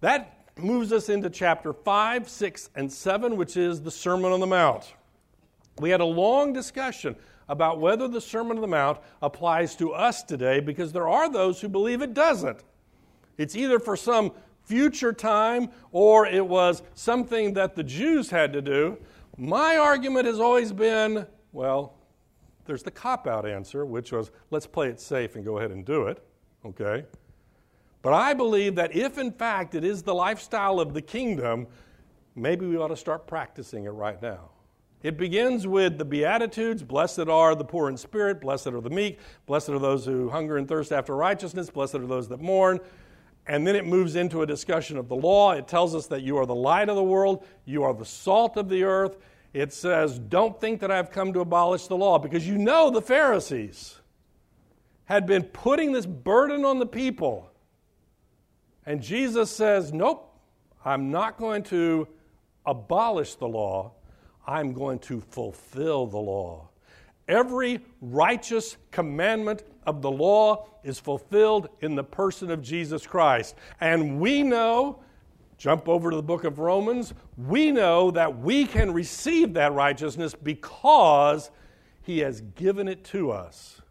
That 0.00 0.50
moves 0.56 0.92
us 0.92 1.08
into 1.08 1.30
chapter 1.30 1.72
5, 1.72 2.28
6, 2.28 2.70
and 2.74 2.92
7, 2.92 3.36
which 3.36 3.56
is 3.56 3.80
the 3.80 3.90
Sermon 3.90 4.32
on 4.32 4.40
the 4.40 4.46
Mount. 4.46 4.92
We 5.78 5.90
had 5.90 6.00
a 6.00 6.04
long 6.04 6.52
discussion 6.52 7.16
about 7.48 7.80
whether 7.80 8.08
the 8.08 8.20
Sermon 8.20 8.58
on 8.58 8.60
the 8.60 8.68
Mount 8.68 8.98
applies 9.22 9.74
to 9.76 9.92
us 9.92 10.22
today 10.22 10.60
because 10.60 10.92
there 10.92 11.08
are 11.08 11.30
those 11.30 11.60
who 11.60 11.68
believe 11.68 12.02
it 12.02 12.12
doesn't. 12.12 12.62
It's 13.38 13.56
either 13.56 13.78
for 13.78 13.96
some 13.96 14.32
future 14.68 15.12
time 15.14 15.70
or 15.92 16.26
it 16.26 16.46
was 16.46 16.82
something 16.94 17.54
that 17.54 17.74
the 17.74 17.82
Jews 17.82 18.28
had 18.30 18.52
to 18.52 18.60
do. 18.60 18.98
My 19.38 19.78
argument 19.78 20.26
has 20.26 20.38
always 20.38 20.72
been 20.72 21.26
well, 21.52 21.94
there's 22.66 22.82
the 22.82 22.90
cop 22.90 23.26
out 23.26 23.46
answer, 23.46 23.86
which 23.86 24.12
was 24.12 24.30
let's 24.50 24.66
play 24.66 24.88
it 24.88 25.00
safe 25.00 25.36
and 25.36 25.44
go 25.44 25.58
ahead 25.58 25.70
and 25.70 25.84
do 25.84 26.06
it. 26.06 26.22
Okay? 26.66 27.04
But 28.02 28.12
I 28.12 28.34
believe 28.34 28.74
that 28.74 28.94
if 28.94 29.16
in 29.16 29.32
fact 29.32 29.74
it 29.74 29.84
is 29.84 30.02
the 30.02 30.14
lifestyle 30.14 30.78
of 30.78 30.92
the 30.92 31.02
kingdom, 31.02 31.66
maybe 32.36 32.66
we 32.66 32.76
ought 32.76 32.88
to 32.88 32.96
start 32.96 33.26
practicing 33.26 33.84
it 33.84 33.90
right 33.90 34.20
now. 34.20 34.50
It 35.02 35.16
begins 35.16 35.66
with 35.66 35.96
the 35.96 36.04
Beatitudes 36.04 36.82
Blessed 36.82 37.28
are 37.28 37.54
the 37.54 37.64
poor 37.64 37.88
in 37.88 37.96
spirit, 37.96 38.40
blessed 38.40 38.68
are 38.68 38.80
the 38.80 38.90
meek, 38.90 39.20
blessed 39.46 39.70
are 39.70 39.78
those 39.78 40.04
who 40.04 40.28
hunger 40.28 40.56
and 40.56 40.68
thirst 40.68 40.92
after 40.92 41.14
righteousness, 41.14 41.70
blessed 41.70 41.94
are 41.96 42.06
those 42.06 42.28
that 42.28 42.40
mourn. 42.40 42.80
And 43.48 43.66
then 43.66 43.74
it 43.74 43.86
moves 43.86 44.14
into 44.14 44.42
a 44.42 44.46
discussion 44.46 44.98
of 44.98 45.08
the 45.08 45.16
law. 45.16 45.52
It 45.52 45.66
tells 45.66 45.94
us 45.94 46.06
that 46.08 46.20
you 46.20 46.36
are 46.36 46.44
the 46.44 46.54
light 46.54 46.90
of 46.90 46.96
the 46.96 47.02
world, 47.02 47.44
you 47.64 47.82
are 47.82 47.94
the 47.94 48.04
salt 48.04 48.58
of 48.58 48.68
the 48.68 48.84
earth. 48.84 49.16
It 49.54 49.72
says, 49.72 50.18
Don't 50.18 50.60
think 50.60 50.80
that 50.80 50.90
I've 50.90 51.10
come 51.10 51.32
to 51.32 51.40
abolish 51.40 51.86
the 51.86 51.96
law, 51.96 52.18
because 52.18 52.46
you 52.46 52.58
know 52.58 52.90
the 52.90 53.00
Pharisees 53.00 53.96
had 55.06 55.26
been 55.26 55.42
putting 55.42 55.92
this 55.92 56.04
burden 56.04 56.66
on 56.66 56.78
the 56.78 56.86
people. 56.86 57.50
And 58.84 59.02
Jesus 59.02 59.50
says, 59.50 59.94
Nope, 59.94 60.38
I'm 60.84 61.10
not 61.10 61.38
going 61.38 61.62
to 61.64 62.06
abolish 62.66 63.34
the 63.36 63.48
law. 63.48 63.92
I'm 64.46 64.74
going 64.74 64.98
to 65.00 65.22
fulfill 65.30 66.06
the 66.06 66.18
law. 66.18 66.68
Every 67.26 67.80
righteous 68.00 68.76
commandment 68.90 69.62
of 69.88 70.02
the 70.02 70.10
law 70.10 70.68
is 70.84 70.98
fulfilled 70.98 71.68
in 71.80 71.94
the 71.94 72.04
person 72.04 72.50
of 72.50 72.62
Jesus 72.62 73.06
Christ. 73.06 73.56
And 73.80 74.20
we 74.20 74.42
know 74.42 75.00
Jump 75.58 75.88
over 75.88 76.10
to 76.10 76.16
the 76.16 76.22
book 76.22 76.44
of 76.44 76.60
Romans. 76.60 77.12
We 77.36 77.72
know 77.72 78.12
that 78.12 78.38
we 78.38 78.64
can 78.64 78.92
receive 78.92 79.54
that 79.54 79.72
righteousness 79.72 80.32
because 80.32 81.50
he 82.02 82.20
has 82.20 82.40
given 82.54 82.86
it 82.86 83.02
to 83.06 83.32
us. 83.32 83.82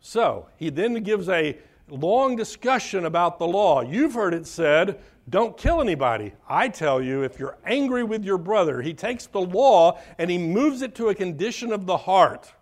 So, 0.00 0.48
he 0.56 0.70
then 0.70 0.94
gives 1.04 1.28
a 1.28 1.56
long 1.88 2.34
discussion 2.34 3.06
about 3.06 3.38
the 3.38 3.46
law. 3.46 3.82
You've 3.82 4.14
heard 4.14 4.34
it 4.34 4.48
said, 4.48 5.00
don't 5.30 5.56
kill 5.56 5.80
anybody. 5.80 6.34
I 6.48 6.68
tell 6.68 7.00
you, 7.00 7.22
if 7.22 7.38
you're 7.38 7.56
angry 7.64 8.02
with 8.02 8.24
your 8.24 8.36
brother, 8.36 8.82
he 8.82 8.92
takes 8.92 9.26
the 9.26 9.40
law 9.40 9.98
and 10.18 10.28
he 10.28 10.38
moves 10.38 10.82
it 10.82 10.96
to 10.96 11.08
a 11.08 11.14
condition 11.14 11.72
of 11.72 11.86
the 11.86 11.96
heart. 11.96 12.52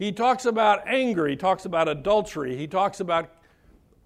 He 0.00 0.12
talks 0.12 0.46
about 0.46 0.88
anger, 0.88 1.28
he 1.28 1.36
talks 1.36 1.66
about 1.66 1.86
adultery, 1.86 2.56
he 2.56 2.66
talks 2.66 3.00
about 3.00 3.28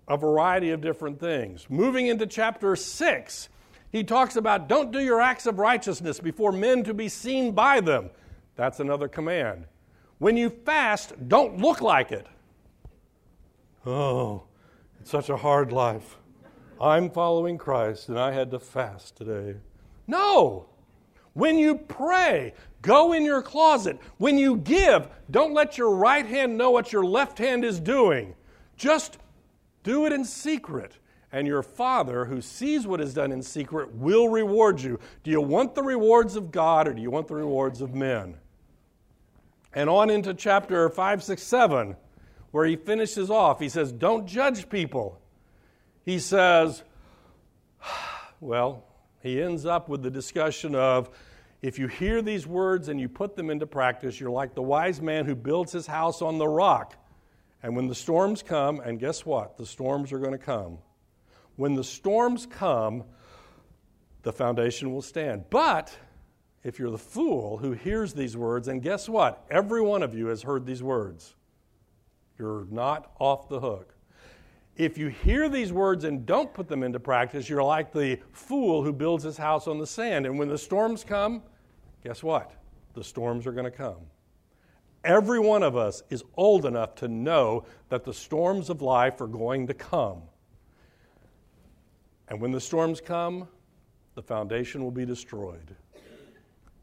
a 0.09 0.17
variety 0.17 0.71
of 0.71 0.81
different 0.81 1.21
things. 1.21 1.71
Moving 1.71 2.09
into 2.09 2.27
chapter 2.27 2.75
6, 2.75 3.49
he 3.93 4.03
talks 4.03 4.35
about 4.35 4.69
don't 4.69 4.91
do 4.91 4.99
your 4.99 5.21
acts 5.21 5.47
of 5.47 5.61
righteousness 5.61 6.19
before 6.19 6.51
men 6.51 6.83
to 6.83 6.93
be 6.93 7.09
seen 7.09 7.53
by 7.53 7.81
them. 7.81 8.11
That's 8.57 8.81
another 8.81 9.07
command. 9.07 9.67
When 10.19 10.37
you 10.37 10.51
fast, 10.51 11.13
don't 11.29 11.59
look 11.59 11.81
like 11.81 12.11
it. 12.11 12.27
Oh, 13.87 14.43
it's 15.01 15.13
such 15.13 15.29
a 15.29 15.37
hard 15.37 15.71
life. 15.71 16.17
I'm 16.81 17.09
following 17.09 17.57
Christ 17.57 18.09
and 18.09 18.19
I 18.19 18.33
had 18.33 18.51
to 18.51 18.59
fast 18.59 19.15
today. 19.17 19.61
No! 20.09 20.67
When 21.35 21.57
you 21.57 21.77
pray, 21.77 22.53
go 22.85 23.15
in 23.15 23.25
your 23.25 23.43
closet. 23.43 23.99
When 24.19 24.39
you 24.39 24.59
give, 24.59 25.09
don't 25.31 25.55
let 25.55 25.77
your 25.77 25.91
right 25.91 26.27
hand 26.27 26.57
know 26.57 26.71
what 26.71 26.93
your 26.93 27.05
left 27.05 27.39
hand 27.39 27.65
is 27.65 27.81
doing. 27.81 28.35
Just 28.77 29.19
do 29.83 30.07
it 30.07 30.13
in 30.13 30.25
secret, 30.25 30.99
and 31.33 31.47
your 31.47 31.63
Father, 31.63 32.27
who 32.27 32.41
sees 32.41 32.87
what 32.87 33.01
is 33.01 33.15
done 33.15 33.33
in 33.33 33.43
secret, 33.43 33.95
will 33.95 34.29
reward 34.29 34.81
you. 34.81 35.01
Do 35.23 35.31
you 35.31 35.41
want 35.41 35.75
the 35.75 35.83
rewards 35.83 36.37
of 36.37 36.53
God 36.53 36.87
or 36.87 36.93
do 36.93 37.03
you 37.03 37.11
want 37.11 37.27
the 37.27 37.35
rewards 37.35 37.81
of 37.81 37.95
men? 37.95 38.37
And 39.73 39.91
on 39.91 40.11
into 40.11 40.35
chapter 40.35 40.89
5, 40.89 41.23
6, 41.25 41.43
7, 41.43 41.97
where 42.53 42.67
he 42.67 42.77
finishes 42.77 43.31
off. 43.31 43.59
He 43.59 43.69
says, 43.69 43.91
Don't 43.91 44.27
judge 44.27 44.69
people. 44.69 45.21
He 46.05 46.19
says, 46.19 46.85
Well, 48.41 48.85
he 49.21 49.43
ends 49.43 49.65
up 49.65 49.89
with 49.89 50.03
the 50.03 50.11
discussion 50.11 50.75
of 50.75 51.09
if 51.65 51.79
you 51.79 51.87
hear 51.87 52.21
these 52.21 52.47
words 52.47 52.89
and 52.89 53.01
you 53.01 53.09
put 53.09 53.37
them 53.37 53.49
into 53.49 53.67
practice, 53.67 54.21
you're 54.21 54.31
like 54.31 54.55
the 54.55 54.61
wise 54.61 55.01
man 55.01 55.25
who 55.25 55.35
builds 55.35 55.73
his 55.73 55.87
house 55.87 56.21
on 56.21 56.37
the 56.37 56.47
rock. 56.47 56.95
And 57.63 57.75
when 57.75 57.89
the 57.89 57.95
storms 57.95 58.43
come, 58.43 58.81
and 58.81 59.01
guess 59.01 59.25
what? 59.25 59.57
The 59.57 59.65
storms 59.65 60.13
are 60.13 60.19
going 60.19 60.33
to 60.33 60.39
come. 60.39 60.77
When 61.57 61.75
the 61.75 61.83
storms 61.83 62.45
come, 62.45 63.05
the 64.25 64.33
foundation 64.33 64.93
will 64.93 65.01
stand. 65.01 65.45
But 65.49 65.97
if 66.65 66.79
you're 66.79 66.91
the 66.91 66.99
fool 66.99 67.57
who 67.57 67.73
hears 67.73 68.13
these 68.13 68.37
words, 68.37 68.69
and 68.69 68.83
guess 68.83 69.09
what? 69.09 69.43
Every 69.51 69.81
one 69.81 70.03
of 70.03 70.15
you 70.15 70.27
has 70.27 70.43
heard 70.43 70.67
these 70.67 70.83
words. 70.83 71.35
You're 72.39 72.67
not 72.71 73.11
off 73.19 73.49
the 73.49 73.61
hook. 73.61 73.95
If 74.77 74.99
you 74.99 75.09
hear 75.09 75.49
these 75.49 75.73
words 75.73 76.05
and 76.05 76.27
don't 76.27 76.53
put 76.53 76.69
them 76.69 76.83
into 76.83 77.01
practice, 77.01 77.49
you're 77.49 77.63
like 77.63 77.91
the 77.91 78.19
fool 78.33 78.83
who 78.83 78.93
builds 78.93 79.25
his 79.25 79.39
house 79.39 79.67
on 79.67 79.79
the 79.79 79.87
sand. 79.87 80.27
And 80.27 80.39
when 80.39 80.49
the 80.49 80.59
storms 80.59 81.05
come, 81.05 81.43
guess 82.05 82.23
what? 82.23 82.53
The 82.95 83.03
storms 83.03 83.47
are 83.47 83.53
going 83.53 83.65
to 83.65 83.71
come. 83.71 84.07
Every 85.03 85.41
one 85.41 85.63
of 85.63 85.77
us 85.77 86.03
is 86.11 86.23
old 86.37 86.65
enough 86.65 86.95
to 86.97 87.09
know 87.09 87.65
that 87.89 88.05
the 88.05 88.15
storms 88.15 88.71
of 88.71 88.81
life 88.81 89.21
are 89.21 89.27
going 89.27 89.67
to 89.67 89.75
come. 89.75 90.23
And 92.29 92.41
when 92.41 92.53
the 92.53 92.61
storms 92.61 93.01
come, 93.01 93.49
the 94.15 94.23
foundation 94.23 94.83
will 94.83 94.91
be 94.91 95.05
destroyed. 95.05 95.77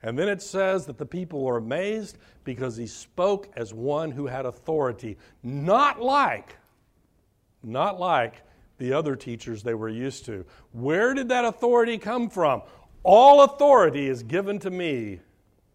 And 0.04 0.18
then 0.18 0.28
it 0.28 0.42
says 0.42 0.86
that 0.88 0.98
the 0.98 1.06
people 1.06 1.44
were 1.44 1.58
amazed 1.58 2.18
because 2.44 2.76
he 2.76 2.88
spoke 2.88 3.50
as 3.56 3.74
one 3.74 4.12
who 4.12 4.28
had 4.28 4.46
authority, 4.46 5.18
not 5.44 6.02
like, 6.02 6.58
not 7.64 8.00
like 8.00 8.42
the 8.80 8.94
other 8.94 9.16
teachers 9.16 9.62
they 9.62 9.76
were 9.76 9.90
used 9.90 10.26
to. 10.26 10.44
Where 10.72 11.14
did 11.14 11.30
that 11.30 11.46
authority 11.46 12.00
come 12.00 12.30
from? 12.30 12.64
All 13.04 13.44
authority 13.44 14.08
is 14.08 14.22
given 14.24 14.60
to 14.60 14.70
me 14.70 15.20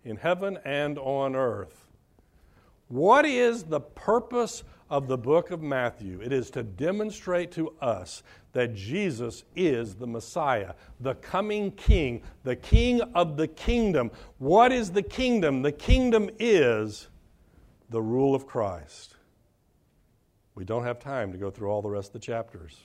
in 0.05 0.17
heaven 0.17 0.59
and 0.65 0.99
on 0.99 1.35
earth. 1.35 1.87
What 2.89 3.27
is 3.27 3.65
the 3.65 3.81
purpose 3.81 4.63
of 4.89 5.09
the 5.09 5.19
book 5.19 5.51
of 5.51 5.61
Matthew? 5.61 6.21
It 6.23 6.33
is 6.33 6.51
to 6.51 6.63
demonstrate 6.63 7.51
to 7.53 7.75
us 7.81 8.23
that 8.53 8.75
Jesus 8.75 9.43
is 9.57 9.97
the 9.97 10.07
Messiah, 10.07 10.75
the 11.01 11.17
coming 11.17 11.73
King, 11.73 12.23
the 12.45 12.55
King 12.55 13.01
of 13.15 13.37
the 13.37 13.49
kingdom. 13.49 14.13
What 14.39 14.71
is 14.71 14.93
the 14.93 15.03
kingdom? 15.03 15.63
The 15.63 15.73
kingdom 15.73 16.31
is 16.39 17.09
the 17.91 18.01
rule 18.01 18.37
of 18.37 18.47
Christ. 18.47 19.17
We 20.55 20.65
don't 20.65 20.85
have 20.85 21.01
time 21.01 21.33
to 21.33 21.39
go 21.39 21.51
through 21.51 21.71
all 21.71 21.83
the 21.83 21.91
rest 21.91 22.11
of 22.11 22.13
the 22.15 22.19
chapters. 22.21 22.79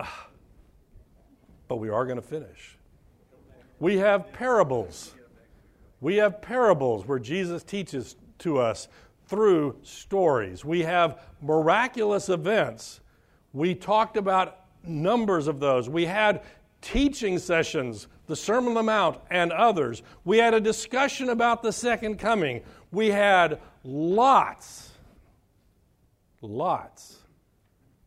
Ah, 0.00 0.26
but 1.68 1.76
we 1.76 1.88
are 1.88 2.04
going 2.04 2.20
to 2.20 2.26
finish. 2.26 2.76
We 3.80 3.96
have 3.96 4.32
parables. 4.32 5.14
We 6.00 6.16
have 6.16 6.42
parables 6.42 7.06
where 7.06 7.18
Jesus 7.18 7.62
teaches 7.62 8.14
to 8.40 8.58
us 8.58 8.88
through 9.26 9.76
stories. 9.82 10.64
We 10.64 10.82
have 10.82 11.20
miraculous 11.40 12.28
events. 12.28 13.00
We 13.52 13.74
talked 13.74 14.18
about 14.18 14.58
numbers 14.84 15.46
of 15.46 15.60
those. 15.60 15.88
We 15.88 16.04
had 16.04 16.42
teaching 16.82 17.38
sessions, 17.38 18.06
the 18.26 18.36
Sermon 18.36 18.68
on 18.68 18.74
the 18.74 18.82
Mount, 18.82 19.18
and 19.30 19.50
others. 19.50 20.02
We 20.24 20.38
had 20.38 20.52
a 20.52 20.60
discussion 20.60 21.30
about 21.30 21.62
the 21.62 21.72
second 21.72 22.18
coming. 22.18 22.62
We 22.92 23.08
had 23.08 23.60
lots, 23.82 24.90
lots 26.42 27.19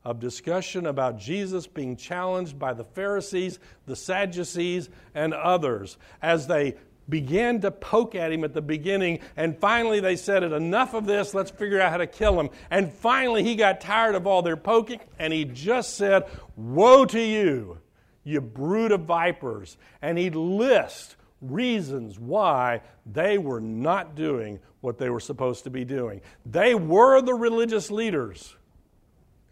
of 0.06 0.20
discussion 0.20 0.86
about 0.86 1.18
Jesus 1.18 1.68
being 1.68 1.96
challenged 1.96 2.60
by 2.60 2.74
the 2.74 2.84
Pharisees, 2.84 3.60
the 3.86 3.96
Sadducees, 3.96 4.90
and 5.16 5.34
others 5.34 5.98
as 6.22 6.48
they 6.48 6.76
began 7.10 7.62
to 7.62 7.72
poke 7.72 8.16
at 8.16 8.32
him 8.32 8.44
at 8.44 8.54
the 8.54 8.62
beginning, 8.62 9.20
and 9.36 9.58
finally 9.58 10.00
they 10.00 10.16
said, 10.16 10.44
Enough 10.44 10.94
of 10.94 11.06
this, 11.06 11.34
let's 11.34 11.52
figure 11.52 11.82
out 11.82 11.92
how 11.92 11.98
to 11.98 12.08
kill 12.08 12.40
him. 12.40 12.50
And 12.70 12.92
finally 12.92 13.44
he 13.44 13.56
got 13.56 13.82
tired 13.82 14.16
of 14.16 14.28
all 14.28 14.42
their 14.42 14.58
poking, 14.58 15.00
and 15.20 15.34
he 15.34 15.46
just 15.46 15.96
said, 15.96 16.26
Woe 16.56 17.06
to 17.06 17.20
you, 17.20 17.80
you 18.24 18.42
brood 18.42 18.92
of 18.92 19.02
vipers. 19.02 19.78
And 20.02 20.18
he 20.18 20.30
lists 20.30 21.16
reasons 21.42 22.20
why 22.20 22.82
they 23.06 23.38
were 23.38 23.62
not 23.62 24.16
doing 24.16 24.60
what 24.82 24.98
they 24.98 25.10
were 25.10 25.20
supposed 25.20 25.66
to 25.66 25.70
be 25.70 25.86
doing. 25.86 26.22
They 26.46 26.76
were 26.76 27.22
the 27.22 27.34
religious 27.34 27.92
leaders. 27.92 28.56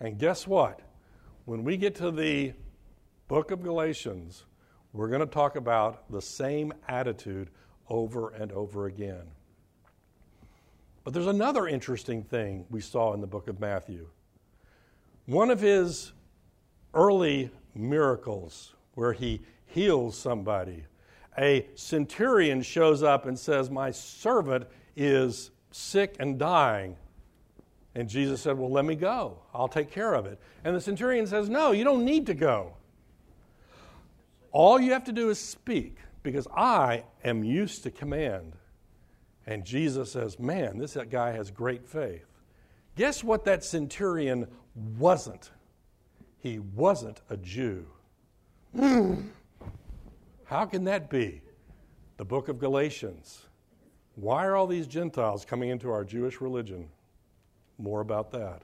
And 0.01 0.17
guess 0.17 0.47
what? 0.47 0.79
When 1.45 1.63
we 1.63 1.77
get 1.77 1.93
to 1.95 2.09
the 2.09 2.53
book 3.27 3.51
of 3.51 3.61
Galatians, 3.61 4.45
we're 4.93 5.09
going 5.09 5.21
to 5.21 5.27
talk 5.27 5.55
about 5.55 6.11
the 6.11 6.21
same 6.21 6.73
attitude 6.87 7.51
over 7.87 8.31
and 8.31 8.51
over 8.51 8.87
again. 8.87 9.27
But 11.03 11.13
there's 11.13 11.27
another 11.27 11.67
interesting 11.67 12.23
thing 12.23 12.65
we 12.71 12.81
saw 12.81 13.13
in 13.13 13.21
the 13.21 13.27
book 13.27 13.47
of 13.47 13.59
Matthew. 13.59 14.07
One 15.27 15.51
of 15.51 15.61
his 15.61 16.13
early 16.95 17.51
miracles 17.75 18.73
where 18.95 19.13
he 19.13 19.41
heals 19.67 20.17
somebody. 20.17 20.85
A 21.37 21.67
centurion 21.75 22.63
shows 22.63 23.03
up 23.03 23.27
and 23.27 23.37
says, 23.37 23.69
My 23.69 23.91
servant 23.91 24.65
is 24.95 25.51
sick 25.69 26.15
and 26.19 26.39
dying. 26.39 26.97
And 27.95 28.07
Jesus 28.07 28.41
said, 28.41 28.57
Well, 28.57 28.71
let 28.71 28.85
me 28.85 28.95
go. 28.95 29.39
I'll 29.53 29.67
take 29.67 29.91
care 29.91 30.13
of 30.13 30.25
it. 30.25 30.39
And 30.63 30.75
the 30.75 30.81
centurion 30.81 31.27
says, 31.27 31.49
No, 31.49 31.71
you 31.71 31.83
don't 31.83 32.05
need 32.05 32.27
to 32.27 32.33
go. 32.33 32.73
All 34.51 34.79
you 34.79 34.91
have 34.93 35.05
to 35.05 35.11
do 35.11 35.29
is 35.29 35.39
speak 35.39 35.97
because 36.23 36.47
I 36.55 37.03
am 37.23 37.43
used 37.43 37.83
to 37.83 37.91
command. 37.91 38.53
And 39.45 39.65
Jesus 39.65 40.11
says, 40.11 40.39
Man, 40.39 40.77
this 40.77 40.97
guy 41.09 41.31
has 41.31 41.51
great 41.51 41.85
faith. 41.87 42.25
Guess 42.95 43.23
what 43.23 43.45
that 43.45 43.63
centurion 43.63 44.47
wasn't? 44.97 45.51
He 46.39 46.59
wasn't 46.59 47.21
a 47.29 47.37
Jew. 47.37 47.85
How 50.45 50.65
can 50.65 50.85
that 50.85 51.09
be? 51.09 51.41
The 52.17 52.25
book 52.25 52.47
of 52.47 52.59
Galatians. 52.59 53.45
Why 54.15 54.45
are 54.45 54.55
all 54.55 54.67
these 54.67 54.87
Gentiles 54.87 55.45
coming 55.45 55.69
into 55.69 55.89
our 55.89 56.03
Jewish 56.03 56.41
religion? 56.41 56.89
More 57.81 58.01
about 58.01 58.31
that. 58.31 58.61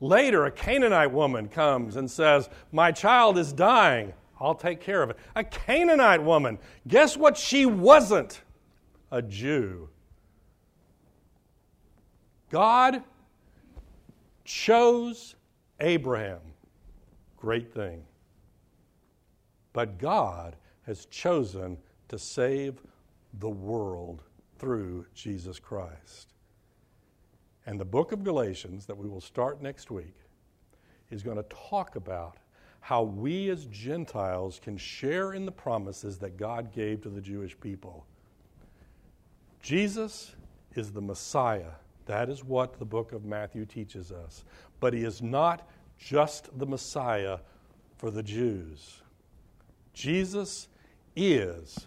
Later, 0.00 0.46
a 0.46 0.50
Canaanite 0.50 1.12
woman 1.12 1.48
comes 1.48 1.96
and 1.96 2.10
says, 2.10 2.48
My 2.72 2.92
child 2.92 3.38
is 3.38 3.52
dying. 3.52 4.12
I'll 4.40 4.54
take 4.54 4.80
care 4.80 5.02
of 5.02 5.10
it. 5.10 5.18
A 5.36 5.44
Canaanite 5.44 6.22
woman. 6.22 6.58
Guess 6.88 7.16
what? 7.16 7.36
She 7.36 7.66
wasn't 7.66 8.42
a 9.12 9.22
Jew. 9.22 9.88
God 12.50 13.02
chose 14.44 15.36
Abraham. 15.80 16.40
Great 17.36 17.72
thing. 17.74 18.04
but 19.74 19.98
God 19.98 20.56
has 20.86 21.06
chosen 21.06 21.78
to 22.08 22.18
save 22.18 22.80
the 23.40 23.50
world 23.50 24.22
through 24.58 25.06
Jesus 25.14 25.58
Christ. 25.58 26.33
And 27.66 27.80
the 27.80 27.84
book 27.84 28.12
of 28.12 28.24
Galatians, 28.24 28.86
that 28.86 28.96
we 28.96 29.08
will 29.08 29.20
start 29.20 29.62
next 29.62 29.90
week, 29.90 30.16
is 31.10 31.22
going 31.22 31.36
to 31.36 31.44
talk 31.44 31.96
about 31.96 32.36
how 32.80 33.02
we 33.02 33.48
as 33.48 33.64
Gentiles 33.66 34.60
can 34.62 34.76
share 34.76 35.32
in 35.32 35.46
the 35.46 35.52
promises 35.52 36.18
that 36.18 36.36
God 36.36 36.72
gave 36.72 37.00
to 37.02 37.08
the 37.08 37.20
Jewish 37.20 37.58
people. 37.58 38.04
Jesus 39.62 40.34
is 40.74 40.92
the 40.92 41.00
Messiah. 41.00 41.72
That 42.04 42.28
is 42.28 42.44
what 42.44 42.78
the 42.78 42.84
book 42.84 43.12
of 43.12 43.24
Matthew 43.24 43.64
teaches 43.64 44.12
us. 44.12 44.44
But 44.80 44.92
he 44.92 45.04
is 45.04 45.22
not 45.22 45.66
just 45.96 46.58
the 46.58 46.66
Messiah 46.66 47.38
for 47.96 48.10
the 48.10 48.22
Jews. 48.22 49.00
Jesus 49.94 50.68
is 51.16 51.86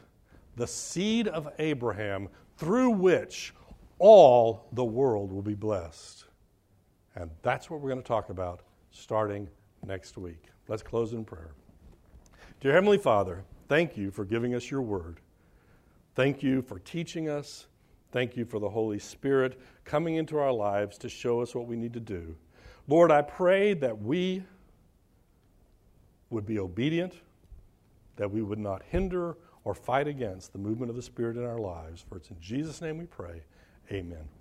the 0.56 0.66
seed 0.66 1.28
of 1.28 1.48
Abraham 1.60 2.30
through 2.58 2.90
which 2.90 3.54
all 4.00 4.68
the 4.74 4.86
world 4.86 5.32
will 5.32 5.42
be 5.42 5.56
blessed. 5.56 6.26
And 7.16 7.32
that's 7.42 7.70
what 7.70 7.82
we're 7.82 7.90
going 7.90 8.02
to 8.02 8.08
talk 8.08 8.30
about 8.30 8.62
starting 8.92 9.48
next 9.86 10.18
week. 10.18 10.46
Let's 10.68 10.84
close 10.84 11.14
in 11.14 11.26
prayer. 11.26 11.52
Dear 12.60 12.74
Heavenly 12.74 12.98
Father, 12.98 13.44
thank 13.68 13.98
you 13.98 14.12
for 14.12 14.26
giving 14.26 14.54
us 14.54 14.70
your 14.70 14.82
word. 14.82 15.20
Thank 16.16 16.44
you 16.44 16.62
for 16.62 16.80
teaching 16.80 17.30
us. 17.30 17.68
Thank 18.12 18.36
you 18.36 18.46
for 18.46 18.60
the 18.60 18.70
Holy 18.70 19.00
Spirit 19.00 19.60
coming 19.84 20.16
into 20.16 20.38
our 20.38 20.52
lives 20.52 20.98
to 21.00 21.10
show 21.10 21.42
us 21.42 21.54
what 21.54 21.68
we 21.68 21.76
need 21.76 21.94
to 21.94 22.00
do. 22.00 22.36
Lord, 22.88 23.12
I 23.12 23.22
pray 23.22 23.74
that 23.76 24.02
we 24.02 24.44
would 26.30 26.46
be 26.46 26.60
obedient, 26.60 27.14
that 28.16 28.32
we 28.32 28.42
would 28.42 28.60
not 28.60 28.82
hinder 28.90 29.38
or 29.64 29.74
fight 29.74 30.08
against 30.08 30.54
the 30.54 30.60
movement 30.60 30.90
of 30.90 30.96
the 30.96 31.02
Spirit 31.02 31.38
in 31.38 31.46
our 31.46 31.60
lives. 31.60 32.04
For 32.08 32.18
it's 32.18 32.30
in 32.30 32.40
Jesus' 32.40 32.82
name 32.82 32.98
we 32.98 33.06
pray. 33.06 33.44
Amen. 33.92 34.37